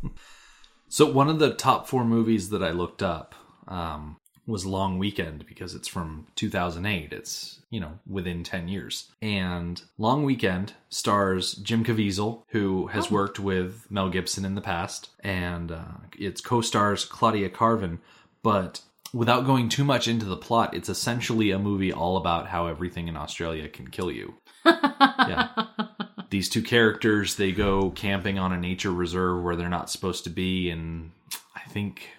So 0.90 1.12
one 1.12 1.30
of 1.30 1.40
the 1.40 1.54
top 1.54 1.88
four 1.88 2.06
movies 2.06 2.50
that 2.52 2.62
I 2.62 2.72
looked 2.72 3.02
up 3.02 3.34
um, 3.68 4.18
was 4.48 4.66
Long 4.66 4.98
Weekend 4.98 5.46
because 5.46 5.74
it's 5.74 5.88
from 5.88 6.28
2008. 6.36 7.12
It's 7.14 7.60
you 7.70 7.80
know 7.80 8.00
within 8.08 8.44
10 8.44 8.68
years. 8.68 9.12
And 9.22 9.82
Long 9.98 10.24
Weekend 10.24 10.74
stars 10.90 11.54
Jim 11.56 11.84
Caviezel, 11.84 12.44
who 12.50 12.88
has 12.88 13.12
worked 13.12 13.40
with 13.40 13.88
Mel 13.90 14.10
Gibson 14.10 14.46
in 14.46 14.56
the 14.56 14.62
past, 14.62 15.10
and 15.22 15.72
uh, 15.72 15.84
its 16.18 16.42
co-stars 16.42 17.06
Claudia 17.06 17.50
Karvan. 17.50 18.00
But 18.44 18.82
without 19.14 19.46
going 19.46 19.70
too 19.70 19.84
much 19.84 20.08
into 20.08 20.26
the 20.26 20.38
plot, 20.38 20.74
it's 20.74 20.90
essentially 20.90 21.52
a 21.52 21.58
movie 21.58 21.94
all 21.94 22.18
about 22.18 22.48
how 22.48 22.68
everything 22.68 23.08
in 23.08 23.16
Australia 23.16 23.68
can 23.70 23.90
kill 23.90 24.12
you. 24.12 24.36
yeah. 24.66 25.50
These 26.30 26.50
two 26.50 26.62
characters, 26.62 27.36
they 27.36 27.52
go 27.52 27.92
camping 27.92 28.38
on 28.38 28.52
a 28.52 28.60
nature 28.60 28.92
reserve 28.92 29.42
where 29.42 29.56
they're 29.56 29.70
not 29.70 29.90
supposed 29.90 30.26
to 30.26 30.30
be, 30.30 30.70
and 30.70 31.12
I 31.56 31.62
think 31.70 32.10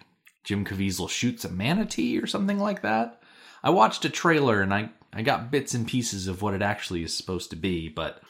Jim 0.46 0.64
Caviezel 0.64 1.10
shoots 1.10 1.44
a 1.44 1.50
manatee 1.50 2.18
or 2.18 2.26
something 2.26 2.58
like 2.58 2.82
that. 2.82 3.20
I 3.64 3.70
watched 3.70 4.04
a 4.04 4.08
trailer 4.08 4.62
and 4.62 4.72
I, 4.72 4.90
I 5.12 5.22
got 5.22 5.50
bits 5.50 5.74
and 5.74 5.86
pieces 5.86 6.28
of 6.28 6.40
what 6.40 6.54
it 6.54 6.62
actually 6.62 7.02
is 7.02 7.12
supposed 7.12 7.50
to 7.50 7.56
be, 7.56 7.88
but 7.88 8.22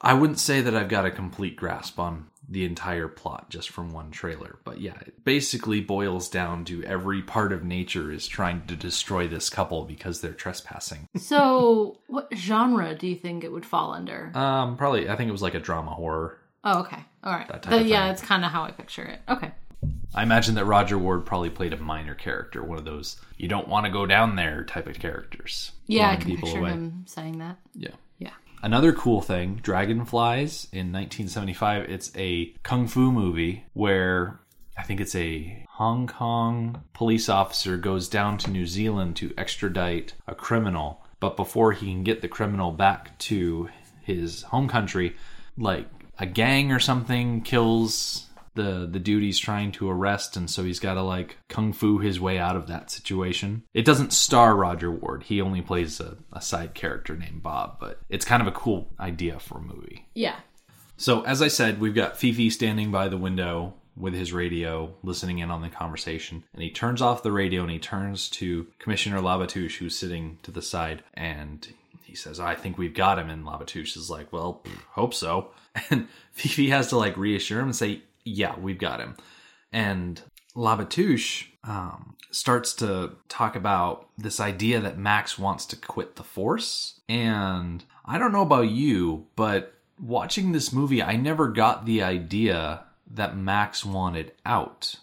I 0.00 0.14
wouldn't 0.14 0.38
say 0.38 0.60
that 0.60 0.76
I've 0.76 0.88
got 0.88 1.04
a 1.04 1.10
complete 1.10 1.56
grasp 1.56 1.98
on 1.98 2.28
the 2.48 2.64
entire 2.64 3.08
plot 3.08 3.50
just 3.50 3.70
from 3.70 3.92
one 3.92 4.12
trailer. 4.12 4.60
But 4.62 4.80
yeah, 4.80 4.94
it 5.04 5.24
basically 5.24 5.80
boils 5.80 6.28
down 6.28 6.64
to 6.66 6.84
every 6.84 7.22
part 7.22 7.52
of 7.52 7.64
nature 7.64 8.12
is 8.12 8.28
trying 8.28 8.64
to 8.68 8.76
destroy 8.76 9.26
this 9.26 9.50
couple 9.50 9.82
because 9.84 10.20
they're 10.20 10.32
trespassing. 10.32 11.08
So, 11.18 11.98
what 12.06 12.28
genre 12.36 12.94
do 12.94 13.08
you 13.08 13.16
think 13.16 13.42
it 13.42 13.50
would 13.50 13.66
fall 13.66 13.92
under? 13.92 14.30
um, 14.36 14.76
probably, 14.76 15.08
I 15.08 15.16
think 15.16 15.28
it 15.28 15.32
was 15.32 15.42
like 15.42 15.54
a 15.54 15.60
drama 15.60 15.90
horror. 15.90 16.38
oh, 16.62 16.82
okay. 16.82 17.04
All 17.24 17.32
right. 17.32 17.50
of 17.50 17.86
yeah, 17.86 18.12
it's 18.12 18.22
kind 18.22 18.44
of 18.44 18.52
how 18.52 18.62
I 18.62 18.70
picture 18.70 19.02
it. 19.02 19.20
Okay. 19.28 19.50
I 20.14 20.22
imagine 20.22 20.54
that 20.54 20.64
Roger 20.64 20.98
Ward 20.98 21.26
probably 21.26 21.50
played 21.50 21.72
a 21.72 21.76
minor 21.76 22.14
character, 22.14 22.62
one 22.62 22.78
of 22.78 22.84
those 22.84 23.16
you 23.36 23.48
don't 23.48 23.68
want 23.68 23.86
to 23.86 23.92
go 23.92 24.06
down 24.06 24.36
there 24.36 24.64
type 24.64 24.86
of 24.86 24.98
characters. 24.98 25.72
Yeah, 25.86 26.10
I 26.10 26.16
can 26.16 26.36
picture 26.36 26.64
him 26.64 27.04
saying 27.06 27.38
that. 27.38 27.58
Yeah. 27.74 27.90
Yeah. 28.18 28.32
Another 28.62 28.92
cool 28.92 29.20
thing, 29.20 29.60
Dragonflies 29.62 30.68
in 30.72 30.92
1975, 30.92 31.90
it's 31.90 32.10
a 32.16 32.46
kung 32.62 32.86
fu 32.86 33.12
movie 33.12 33.64
where 33.74 34.40
I 34.78 34.82
think 34.82 35.00
it's 35.00 35.14
a 35.14 35.64
Hong 35.70 36.06
Kong 36.06 36.82
police 36.92 37.28
officer 37.28 37.76
goes 37.76 38.08
down 38.08 38.38
to 38.38 38.50
New 38.50 38.66
Zealand 38.66 39.16
to 39.16 39.34
extradite 39.36 40.14
a 40.26 40.34
criminal, 40.34 41.02
but 41.20 41.36
before 41.36 41.72
he 41.72 41.86
can 41.92 42.02
get 42.02 42.22
the 42.22 42.28
criminal 42.28 42.72
back 42.72 43.18
to 43.18 43.68
his 44.02 44.42
home 44.42 44.68
country, 44.68 45.16
like 45.58 45.86
a 46.18 46.26
gang 46.26 46.72
or 46.72 46.78
something 46.78 47.42
kills 47.42 48.26
the 48.56 48.88
the 48.90 48.98
dude 48.98 49.22
he's 49.22 49.38
trying 49.38 49.70
to 49.72 49.88
arrest 49.88 50.36
and 50.36 50.50
so 50.50 50.64
he's 50.64 50.80
got 50.80 50.94
to 50.94 51.02
like 51.02 51.36
kung 51.48 51.72
fu 51.72 51.98
his 51.98 52.18
way 52.20 52.38
out 52.38 52.56
of 52.56 52.66
that 52.66 52.90
situation. 52.90 53.62
It 53.72 53.84
doesn't 53.84 54.12
star 54.12 54.56
roger 54.56 54.90
ward. 54.90 55.22
He 55.22 55.40
only 55.40 55.62
plays 55.62 56.00
a, 56.00 56.16
a 56.32 56.40
side 56.42 56.74
character 56.74 57.14
named 57.16 57.42
bob 57.42 57.78
but 57.78 58.00
it's 58.08 58.24
kind 58.24 58.40
of 58.42 58.48
a 58.48 58.52
cool 58.52 58.88
idea 58.98 59.38
for 59.38 59.58
a 59.58 59.62
movie. 59.62 60.06
Yeah. 60.14 60.36
so 60.96 61.22
as 61.22 61.42
i 61.42 61.48
said 61.48 61.78
we've 61.80 61.94
got 61.94 62.16
fifi 62.16 62.50
standing 62.50 62.90
by 62.90 63.08
the 63.08 63.16
window 63.18 63.74
with 63.96 64.14
his 64.14 64.32
radio 64.32 64.94
listening 65.02 65.38
in 65.40 65.50
on 65.50 65.62
the 65.62 65.68
conversation 65.68 66.42
and 66.54 66.62
he 66.62 66.70
turns 66.70 67.00
off 67.02 67.22
the 67.22 67.32
radio 67.32 67.62
and 67.62 67.70
he 67.70 67.78
turns 67.78 68.28
to 68.30 68.66
commissioner 68.78 69.20
labatouche 69.20 69.76
who's 69.76 69.96
sitting 69.98 70.38
to 70.42 70.50
the 70.50 70.62
side 70.62 71.02
and 71.14 71.68
he 72.02 72.14
says 72.14 72.40
i 72.40 72.54
think 72.54 72.78
we've 72.78 72.94
got 72.94 73.18
him 73.18 73.28
and 73.28 73.44
labatouche 73.44 73.96
is 73.96 74.08
like 74.10 74.32
well 74.32 74.62
hope 74.90 75.14
so. 75.14 75.50
And 75.90 76.08
fifi 76.32 76.70
has 76.70 76.88
to 76.88 76.96
like 76.96 77.18
reassure 77.18 77.60
him 77.60 77.66
and 77.66 77.76
say 77.76 78.00
yeah 78.26 78.58
we've 78.58 78.78
got 78.78 79.00
him. 79.00 79.16
And 79.72 80.20
labatouche 80.54 81.46
um, 81.64 82.16
starts 82.30 82.74
to 82.74 83.12
talk 83.28 83.56
about 83.56 84.08
this 84.18 84.40
idea 84.40 84.80
that 84.80 84.98
max 84.98 85.38
wants 85.38 85.66
to 85.66 85.76
quit 85.76 86.16
the 86.16 86.24
force. 86.24 87.00
And 87.08 87.84
i 88.04 88.18
don't 88.18 88.32
know 88.32 88.42
about 88.42 88.68
you 88.70 89.26
but 89.36 89.74
watching 89.98 90.52
this 90.52 90.72
movie 90.72 91.02
i 91.02 91.16
never 91.16 91.48
got 91.48 91.86
the 91.86 92.02
idea 92.02 92.84
that 93.10 93.36
max 93.36 93.84
wanted 93.84 94.32
out. 94.44 94.96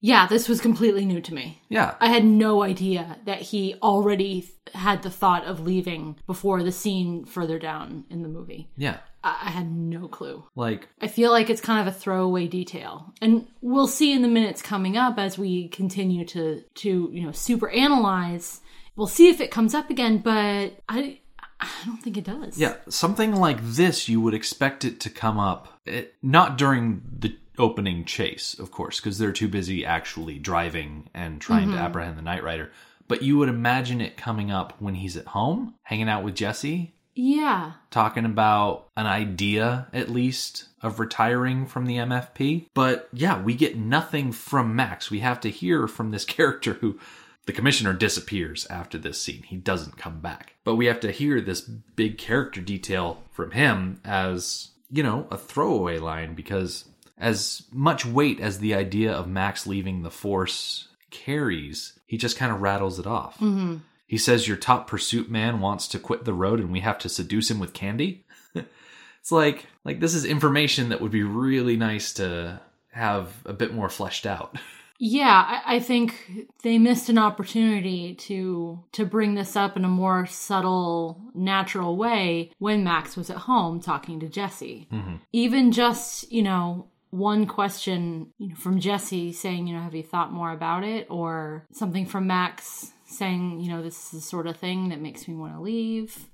Yeah, 0.00 0.26
this 0.26 0.48
was 0.48 0.60
completely 0.60 1.04
new 1.04 1.20
to 1.20 1.32
me. 1.34 1.62
yeah. 1.68 1.94
I 2.00 2.08
had 2.08 2.24
no 2.24 2.62
idea 2.62 3.18
that 3.24 3.40
he 3.40 3.76
already 3.80 4.48
had 4.74 5.02
the 5.02 5.10
thought 5.10 5.44
of 5.44 5.60
leaving 5.60 6.16
before 6.26 6.62
the 6.64 6.72
scene 6.72 7.24
further 7.24 7.58
down 7.58 8.04
in 8.10 8.22
the 8.22 8.28
movie. 8.28 8.70
yeah 8.76 8.98
I, 9.24 9.50
had 9.50 9.70
no 9.70 10.08
clue. 10.08 10.44
like 10.56 10.88
I 11.00 11.06
feel 11.06 11.30
like 11.30 11.48
it's 11.48 11.60
kind 11.60 11.86
of 11.86 11.94
a 11.94 11.96
throwaway 11.96 12.48
detail. 12.48 13.12
And 13.20 13.46
we'll 13.60 13.86
see 13.86 14.12
in 14.12 14.22
the 14.22 14.28
minutes 14.28 14.62
coming 14.62 14.96
up 14.96 15.18
as 15.18 15.38
we 15.38 15.68
continue 15.68 16.24
to 16.26 16.62
to, 16.62 17.10
you 17.12 17.22
know, 17.22 17.32
super 17.32 17.68
analyze. 17.68 18.60
We'll 18.96 19.06
see 19.06 19.28
if 19.28 19.40
it 19.40 19.50
comes 19.50 19.74
up 19.74 19.90
again, 19.90 20.18
but 20.18 20.80
I 20.88 21.20
I 21.60 21.68
don't 21.86 21.98
think 21.98 22.16
it 22.16 22.24
does. 22.24 22.58
Yeah, 22.58 22.74
something 22.88 23.36
like 23.36 23.58
this, 23.62 24.08
you 24.08 24.20
would 24.20 24.34
expect 24.34 24.84
it 24.84 24.98
to 25.00 25.10
come 25.10 25.38
up, 25.38 25.80
it, 25.86 26.14
not 26.20 26.58
during 26.58 27.02
the 27.18 27.36
opening 27.56 28.04
chase, 28.04 28.58
of 28.58 28.72
course, 28.72 28.98
because 28.98 29.18
they're 29.18 29.32
too 29.32 29.48
busy 29.48 29.84
actually 29.84 30.38
driving 30.38 31.08
and 31.14 31.40
trying 31.40 31.68
to 31.68 31.74
mm-hmm. 31.74 31.84
apprehend 31.84 32.18
the 32.18 32.22
Night 32.22 32.42
Rider. 32.42 32.72
But 33.06 33.22
you 33.22 33.38
would 33.38 33.48
imagine 33.48 34.00
it 34.00 34.16
coming 34.16 34.50
up 34.50 34.74
when 34.80 34.94
he's 34.94 35.16
at 35.16 35.26
home, 35.26 35.74
hanging 35.82 36.08
out 36.08 36.24
with 36.24 36.34
Jessie, 36.34 36.96
Yeah. 37.14 37.72
talking 37.90 38.24
about 38.24 38.88
an 38.96 39.06
idea, 39.06 39.88
at 39.92 40.08
least, 40.08 40.66
of 40.82 40.98
retiring 41.00 41.66
from 41.66 41.86
the 41.86 41.96
MFP. 41.96 42.68
But 42.74 43.08
yeah, 43.12 43.40
we 43.40 43.54
get 43.54 43.76
nothing 43.76 44.32
from 44.32 44.74
Max. 44.76 45.10
We 45.10 45.20
have 45.20 45.40
to 45.40 45.50
hear 45.50 45.86
from 45.86 46.10
this 46.10 46.24
character 46.36 46.74
who 46.74 46.98
the 47.46 47.52
commissioner 47.52 47.92
disappears 47.92 48.66
after 48.66 48.98
this 48.98 49.20
scene. 49.20 49.42
He 49.42 49.56
doesn't 49.56 49.96
come 49.98 50.20
back. 50.20 50.54
But 50.64 50.76
we 50.76 50.86
have 50.86 51.00
to 51.00 51.10
hear 51.10 51.40
this 51.40 51.60
big 51.60 52.18
character 52.18 52.60
detail 52.60 53.22
from 53.32 53.50
him 53.50 54.00
as, 54.04 54.70
you 54.90 55.02
know, 55.02 55.26
a 55.30 55.36
throwaway 55.36 55.98
line 55.98 56.34
because 56.34 56.84
as 57.18 57.62
much 57.72 58.06
weight 58.06 58.40
as 58.40 58.58
the 58.58 58.74
idea 58.74 59.12
of 59.12 59.28
Max 59.28 59.66
leaving 59.66 60.02
the 60.02 60.10
Force 60.10 60.88
carries, 61.10 61.98
he 62.06 62.16
just 62.16 62.36
kind 62.36 62.52
of 62.52 62.60
rattles 62.60 62.98
it 62.98 63.06
off. 63.06 63.34
Mm-hmm. 63.38 63.76
He 64.12 64.18
says 64.18 64.46
your 64.46 64.58
top 64.58 64.88
pursuit 64.88 65.30
man 65.30 65.60
wants 65.60 65.88
to 65.88 65.98
quit 65.98 66.26
the 66.26 66.34
road 66.34 66.60
and 66.60 66.70
we 66.70 66.80
have 66.80 66.98
to 66.98 67.08
seduce 67.08 67.50
him 67.50 67.58
with 67.58 67.72
candy. 67.72 68.26
it's 68.54 69.32
like 69.32 69.64
like 69.86 70.00
this 70.00 70.14
is 70.14 70.26
information 70.26 70.90
that 70.90 71.00
would 71.00 71.10
be 71.10 71.22
really 71.22 71.78
nice 71.78 72.12
to 72.14 72.60
have 72.90 73.32
a 73.46 73.54
bit 73.54 73.72
more 73.72 73.88
fleshed 73.88 74.26
out. 74.26 74.58
Yeah, 75.04 75.60
I, 75.66 75.76
I 75.76 75.80
think 75.80 76.46
they 76.62 76.78
missed 76.78 77.08
an 77.08 77.18
opportunity 77.18 78.14
to 78.14 78.84
to 78.92 79.04
bring 79.04 79.34
this 79.34 79.56
up 79.56 79.76
in 79.76 79.84
a 79.84 79.88
more 79.88 80.26
subtle, 80.26 81.20
natural 81.34 81.96
way 81.96 82.52
when 82.58 82.84
Max 82.84 83.16
was 83.16 83.28
at 83.28 83.38
home 83.38 83.80
talking 83.80 84.20
to 84.20 84.28
Jessie. 84.28 84.86
Mm-hmm. 84.92 85.16
Even 85.32 85.72
just 85.72 86.30
you 86.30 86.42
know 86.42 86.86
one 87.10 87.46
question 87.46 88.28
you 88.38 88.50
know 88.50 88.54
from 88.54 88.78
Jessie 88.78 89.32
saying 89.32 89.66
you 89.66 89.74
know 89.74 89.82
have 89.82 89.96
you 89.96 90.04
thought 90.04 90.32
more 90.32 90.52
about 90.52 90.84
it, 90.84 91.08
or 91.10 91.66
something 91.72 92.06
from 92.06 92.28
Max 92.28 92.92
saying 93.12 93.60
you 93.60 93.70
know 93.70 93.82
this 93.82 94.06
is 94.06 94.10
the 94.10 94.20
sort 94.20 94.46
of 94.46 94.56
thing 94.56 94.88
that 94.90 95.00
makes 95.00 95.26
me 95.28 95.34
want 95.34 95.54
to 95.54 95.60
leave. 95.60 96.28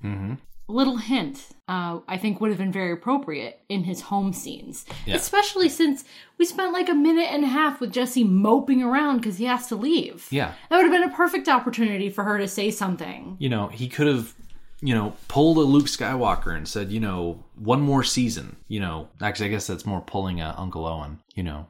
A 0.70 0.74
little 0.74 0.98
hint, 0.98 1.46
uh, 1.66 2.00
I 2.06 2.18
think, 2.18 2.42
would 2.42 2.50
have 2.50 2.58
been 2.58 2.70
very 2.72 2.92
appropriate 2.92 3.60
in 3.70 3.84
his 3.84 4.02
home 4.02 4.34
scenes, 4.34 4.84
especially 5.06 5.70
since 5.70 6.04
we 6.36 6.44
spent 6.44 6.74
like 6.74 6.90
a 6.90 6.94
minute 6.94 7.28
and 7.32 7.42
a 7.42 7.46
half 7.46 7.80
with 7.80 7.90
Jessie 7.90 8.22
moping 8.22 8.82
around 8.82 9.16
because 9.16 9.38
he 9.38 9.46
has 9.46 9.66
to 9.68 9.76
leave. 9.76 10.26
Yeah. 10.30 10.52
That 10.68 10.76
would 10.76 10.82
have 10.82 10.92
been 10.92 11.10
a 11.10 11.16
perfect 11.16 11.48
opportunity 11.48 12.10
for 12.10 12.22
her 12.24 12.36
to 12.36 12.46
say 12.46 12.70
something. 12.70 13.36
You 13.38 13.48
know, 13.48 13.68
he 13.68 13.88
could 13.88 14.08
have 14.08 14.34
you 14.82 14.94
know, 14.94 15.14
pulled 15.26 15.56
a 15.56 15.62
Luke 15.62 15.86
Skywalker 15.86 16.54
and 16.54 16.68
said, 16.68 16.92
you 16.92 17.00
know, 17.00 17.42
one 17.56 17.80
more 17.80 18.04
season. 18.04 18.54
You 18.68 18.78
know, 18.80 19.08
actually, 19.22 19.46
I 19.46 19.48
guess 19.52 19.66
that's 19.66 19.86
more 19.86 20.02
pulling 20.02 20.40
a 20.42 20.54
Uncle 20.58 20.84
Owen. 20.86 21.18
You 21.34 21.42
know, 21.44 21.66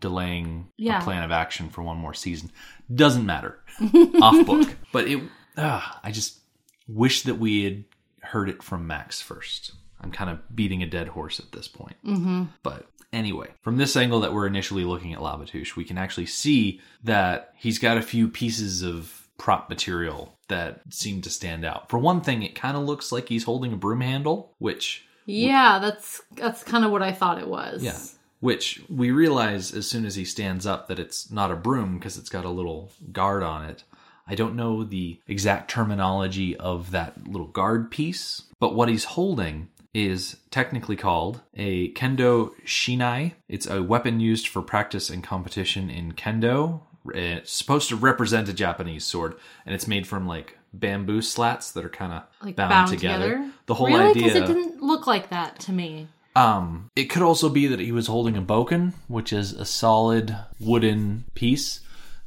delaying 0.00 0.68
Yeah. 0.76 1.00
a 1.00 1.02
plan 1.04 1.22
of 1.22 1.30
action 1.30 1.68
for 1.70 1.82
one 1.82 1.98
more 1.98 2.14
season. 2.14 2.50
Doesn't 2.92 3.26
matter. 3.26 3.58
Off 4.22 4.46
book. 4.46 4.68
But 4.92 5.08
it, 5.08 5.22
uh, 5.56 5.82
I 6.02 6.10
just 6.10 6.38
wish 6.86 7.22
that 7.22 7.36
we 7.38 7.64
had 7.64 7.84
heard 8.22 8.48
it 8.48 8.62
from 8.62 8.86
Max 8.86 9.20
first. 9.20 9.72
I'm 10.00 10.10
kind 10.12 10.30
of 10.30 10.38
beating 10.54 10.82
a 10.82 10.86
dead 10.86 11.08
horse 11.08 11.40
at 11.40 11.52
this 11.52 11.68
point. 11.68 11.96
Mm-hmm. 12.04 12.44
But 12.62 12.86
anyway, 13.12 13.48
from 13.62 13.76
this 13.76 13.96
angle 13.96 14.20
that 14.20 14.32
we're 14.32 14.46
initially 14.46 14.84
looking 14.84 15.12
at 15.12 15.20
Labatouche, 15.20 15.76
we 15.76 15.84
can 15.84 15.98
actually 15.98 16.26
see 16.26 16.80
that 17.04 17.52
he's 17.56 17.78
got 17.78 17.98
a 17.98 18.02
few 18.02 18.28
pieces 18.28 18.82
of 18.82 19.28
prop 19.38 19.68
material 19.68 20.36
that 20.48 20.80
seem 20.90 21.20
to 21.22 21.30
stand 21.30 21.64
out. 21.64 21.90
For 21.90 21.98
one 21.98 22.20
thing, 22.20 22.42
it 22.42 22.54
kind 22.54 22.76
of 22.76 22.84
looks 22.84 23.12
like 23.12 23.28
he's 23.28 23.44
holding 23.44 23.72
a 23.72 23.76
broom 23.76 24.00
handle, 24.00 24.54
which 24.58 25.04
Yeah, 25.26 25.78
that's 25.78 26.22
that's 26.36 26.64
kind 26.64 26.84
of 26.84 26.90
what 26.90 27.02
I 27.02 27.12
thought 27.12 27.38
it 27.38 27.48
was. 27.48 27.82
yeah. 27.82 27.98
Which 28.40 28.82
we 28.88 29.10
realize 29.10 29.74
as 29.74 29.88
soon 29.88 30.06
as 30.06 30.14
he 30.14 30.24
stands 30.24 30.66
up 30.66 30.86
that 30.86 30.98
it's 30.98 31.30
not 31.30 31.50
a 31.50 31.56
broom 31.56 31.98
because 31.98 32.16
it's 32.16 32.30
got 32.30 32.44
a 32.44 32.50
little 32.50 32.92
guard 33.10 33.42
on 33.42 33.64
it. 33.64 33.82
I 34.28 34.34
don't 34.34 34.54
know 34.54 34.84
the 34.84 35.20
exact 35.26 35.70
terminology 35.70 36.56
of 36.56 36.90
that 36.90 37.26
little 37.26 37.46
guard 37.46 37.90
piece, 37.90 38.42
but 38.60 38.74
what 38.74 38.88
he's 38.88 39.04
holding 39.04 39.68
is 39.94 40.36
technically 40.50 40.96
called 40.96 41.40
a 41.54 41.92
kendo 41.94 42.52
shinai. 42.64 43.32
It's 43.48 43.66
a 43.66 43.82
weapon 43.82 44.20
used 44.20 44.46
for 44.46 44.62
practice 44.62 45.10
and 45.10 45.24
competition 45.24 45.88
in 45.90 46.12
kendo. 46.12 46.82
It's 47.14 47.50
supposed 47.50 47.88
to 47.88 47.96
represent 47.96 48.48
a 48.48 48.52
Japanese 48.52 49.04
sword, 49.04 49.34
and 49.64 49.74
it's 49.74 49.88
made 49.88 50.06
from 50.06 50.26
like 50.28 50.58
bamboo 50.74 51.22
slats 51.22 51.72
that 51.72 51.84
are 51.84 51.88
kind 51.88 52.12
of 52.12 52.22
Like 52.42 52.56
bound, 52.56 52.88
together. 52.88 53.50
The 53.66 53.74
whole 53.74 53.88
really? 53.88 54.10
idea. 54.10 54.24
Because 54.24 54.36
it 54.36 54.46
didn't 54.46 54.82
look 54.82 55.06
like 55.06 55.30
that 55.30 55.58
to 55.60 55.72
me. 55.72 56.08
Um, 56.38 56.90
it 56.94 57.06
could 57.06 57.22
also 57.22 57.48
be 57.48 57.66
that 57.66 57.80
he 57.80 57.92
was 57.92 58.06
holding 58.06 58.36
a 58.36 58.42
bokken, 58.42 58.92
which 59.08 59.32
is 59.32 59.52
a 59.52 59.64
solid 59.64 60.36
wooden 60.60 61.24
piece. 61.34 61.80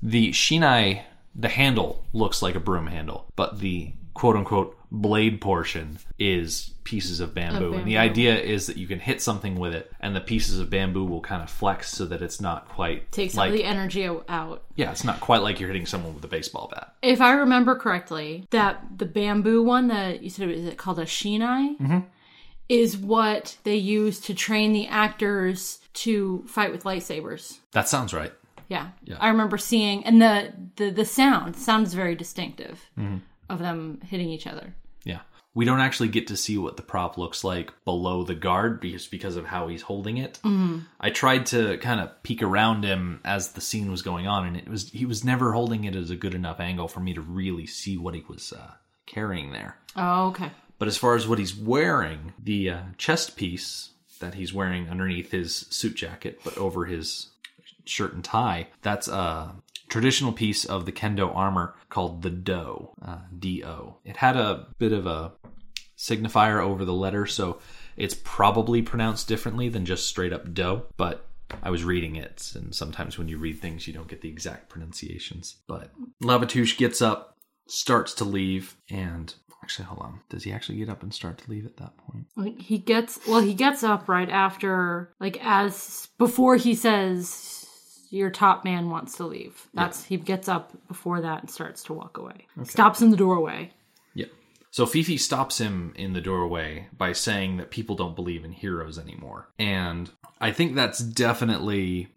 The 0.03 0.31
shinai, 0.31 1.03
the 1.33 1.49
handle 1.49 2.03
looks 2.11 2.41
like 2.41 2.55
a 2.55 2.59
broom 2.59 2.87
handle, 2.87 3.27
but 3.35 3.59
the 3.59 3.93
quote 4.13 4.35
unquote 4.35 4.77
blade 4.91 5.39
portion 5.39 5.97
is 6.19 6.71
pieces 6.83 7.21
of 7.21 7.33
bamboo. 7.33 7.67
Of 7.67 7.73
And 7.75 7.87
the 7.87 7.97
idea 7.97 8.37
is 8.37 8.67
that 8.67 8.75
you 8.75 8.85
can 8.85 8.99
hit 8.99 9.21
something 9.21 9.57
with 9.57 9.73
it, 9.73 9.89
and 10.01 10.13
the 10.13 10.19
pieces 10.19 10.59
of 10.59 10.69
bamboo 10.69 11.05
will 11.05 11.21
kind 11.21 11.41
of 11.41 11.49
flex 11.49 11.89
so 11.89 12.05
that 12.07 12.21
it's 12.21 12.41
not 12.41 12.67
quite 12.67 13.09
Take 13.13 13.31
some 13.31 13.37
like 13.37 13.53
the 13.53 13.63
energy 13.63 14.05
out. 14.27 14.63
yeah, 14.75 14.91
it's 14.91 15.05
not 15.05 15.21
quite 15.21 15.41
like 15.41 15.59
you're 15.59 15.69
hitting 15.69 15.85
someone 15.85 16.13
with 16.13 16.25
a 16.25 16.27
baseball 16.27 16.69
bat. 16.73 16.93
If 17.01 17.21
I 17.21 17.31
remember 17.31 17.75
correctly, 17.75 18.47
that 18.49 18.83
the 18.97 19.05
bamboo 19.05 19.63
one 19.63 19.87
that 19.87 20.21
you 20.21 20.29
said 20.29 20.49
is 20.49 20.65
it 20.65 20.77
called 20.77 20.99
a 20.99 21.05
shinai? 21.05 21.77
Mm-hmm. 21.77 21.99
Is 22.71 22.97
what 22.97 23.57
they 23.65 23.75
use 23.75 24.21
to 24.21 24.33
train 24.33 24.71
the 24.71 24.87
actors 24.87 25.79
to 25.93 26.41
fight 26.47 26.71
with 26.71 26.85
lightsabers. 26.85 27.59
That 27.73 27.89
sounds 27.89 28.13
right. 28.13 28.31
Yeah. 28.69 28.87
I 29.19 29.27
remember 29.27 29.57
seeing 29.57 30.05
and 30.05 30.21
the 30.21 30.53
the, 30.77 30.89
the 30.89 31.03
sound 31.03 31.57
sounds 31.57 31.93
very 31.93 32.15
distinctive 32.15 32.79
of 33.49 33.59
them 33.59 33.99
hitting 34.05 34.29
each 34.29 34.47
other. 34.47 34.73
Yeah. 35.03 35.19
We 35.53 35.65
don't 35.65 35.81
actually 35.81 36.07
get 36.07 36.27
to 36.27 36.37
see 36.37 36.57
what 36.57 36.77
the 36.77 36.81
prop 36.81 37.17
looks 37.17 37.43
like 37.43 37.73
below 37.83 38.23
the 38.23 38.35
guard 38.35 38.79
because 38.79 39.05
because 39.05 39.35
of 39.35 39.45
how 39.45 39.67
he's 39.67 39.81
holding 39.81 40.15
it. 40.15 40.39
I 41.01 41.09
tried 41.09 41.47
to 41.47 41.77
kind 41.79 41.99
of 41.99 42.23
peek 42.23 42.41
around 42.41 42.85
him 42.85 43.19
as 43.25 43.51
the 43.51 43.59
scene 43.59 43.91
was 43.91 44.01
going 44.01 44.27
on, 44.27 44.47
and 44.47 44.55
it 44.55 44.69
was 44.69 44.89
he 44.91 45.05
was 45.05 45.25
never 45.25 45.51
holding 45.51 45.83
it 45.83 45.97
at 45.97 46.09
a 46.09 46.15
good 46.15 46.33
enough 46.33 46.61
angle 46.61 46.87
for 46.87 47.01
me 47.01 47.13
to 47.15 47.21
really 47.21 47.65
see 47.65 47.97
what 47.97 48.15
he 48.15 48.23
was 48.29 48.53
uh, 48.53 48.71
carrying 49.05 49.51
there. 49.51 49.75
Oh, 49.97 50.27
okay. 50.27 50.51
But 50.81 50.87
as 50.87 50.97
far 50.97 51.13
as 51.13 51.27
what 51.27 51.37
he's 51.37 51.55
wearing, 51.55 52.33
the 52.43 52.71
uh, 52.71 52.81
chest 52.97 53.35
piece 53.35 53.91
that 54.19 54.33
he's 54.33 54.51
wearing 54.51 54.89
underneath 54.89 55.29
his 55.29 55.67
suit 55.69 55.93
jacket, 55.93 56.39
but 56.43 56.57
over 56.57 56.85
his 56.85 57.29
shirt 57.85 58.15
and 58.15 58.23
tie, 58.23 58.69
that's 58.81 59.07
a 59.07 59.53
traditional 59.89 60.33
piece 60.33 60.65
of 60.65 60.87
the 60.87 60.91
kendo 60.91 61.35
armor 61.35 61.75
called 61.89 62.23
the 62.23 62.31
Do, 62.31 62.89
uh, 62.99 63.19
D-O. 63.37 63.97
It 64.03 64.17
had 64.17 64.35
a 64.35 64.69
bit 64.79 64.91
of 64.91 65.05
a 65.05 65.33
signifier 65.99 66.59
over 66.59 66.83
the 66.83 66.93
letter, 66.93 67.27
so 67.27 67.59
it's 67.95 68.15
probably 68.15 68.81
pronounced 68.81 69.27
differently 69.27 69.69
than 69.69 69.85
just 69.85 70.07
straight 70.07 70.33
up 70.33 70.51
Do, 70.51 70.81
but 70.97 71.27
I 71.61 71.69
was 71.69 71.83
reading 71.83 72.15
it, 72.15 72.53
and 72.55 72.73
sometimes 72.73 73.19
when 73.19 73.27
you 73.27 73.37
read 73.37 73.59
things, 73.59 73.85
you 73.85 73.93
don't 73.93 74.07
get 74.07 74.21
the 74.21 74.29
exact 74.29 74.69
pronunciations. 74.69 75.57
But 75.67 75.91
Labatouche 76.23 76.75
gets 76.75 77.03
up, 77.03 77.37
starts 77.67 78.15
to 78.15 78.25
leave, 78.25 78.77
and 78.89 79.31
actually, 79.63 79.85
hold 79.85 80.01
on. 80.01 80.19
Does 80.29 80.43
he 80.43 80.51
actually 80.51 80.77
get 80.77 80.89
up 80.89 81.03
and 81.03 81.13
start 81.13 81.37
to 81.39 81.49
leave 81.49 81.65
at 81.65 81.77
that 81.77 81.97
point? 81.97 82.25
Like 82.35 82.59
he 82.59 82.77
gets 82.77 83.19
well, 83.27 83.41
he 83.41 83.53
gets 83.53 83.83
up 83.83 84.07
right 84.07 84.29
after 84.29 85.13
like 85.19 85.37
as 85.43 86.07
before 86.17 86.55
he 86.55 86.75
says 86.75 87.61
your 88.11 88.29
top 88.29 88.65
man 88.65 88.89
wants 88.89 89.17
to 89.17 89.25
leave. 89.25 89.67
That's 89.73 90.03
he 90.03 90.17
gets 90.17 90.49
up 90.49 90.73
before 90.87 91.21
that 91.21 91.41
and 91.41 91.49
starts 91.49 91.83
to 91.83 91.93
walk 91.93 92.17
away. 92.17 92.45
Stops 92.63 93.01
in 93.01 93.09
the 93.09 93.17
doorway. 93.17 93.71
Yeah. 94.13 94.27
So 94.69 94.85
Fifi 94.85 95.17
stops 95.17 95.57
him 95.57 95.93
in 95.95 96.13
the 96.13 96.21
doorway 96.21 96.87
by 96.95 97.13
saying 97.13 97.57
that 97.57 97.71
people 97.71 97.95
don't 97.95 98.15
believe 98.15 98.43
in 98.43 98.51
heroes 98.51 98.99
anymore. 98.99 99.49
And 99.57 100.09
I 100.39 100.51
think 100.51 100.75
that's 100.75 100.99
definitely 100.99 102.09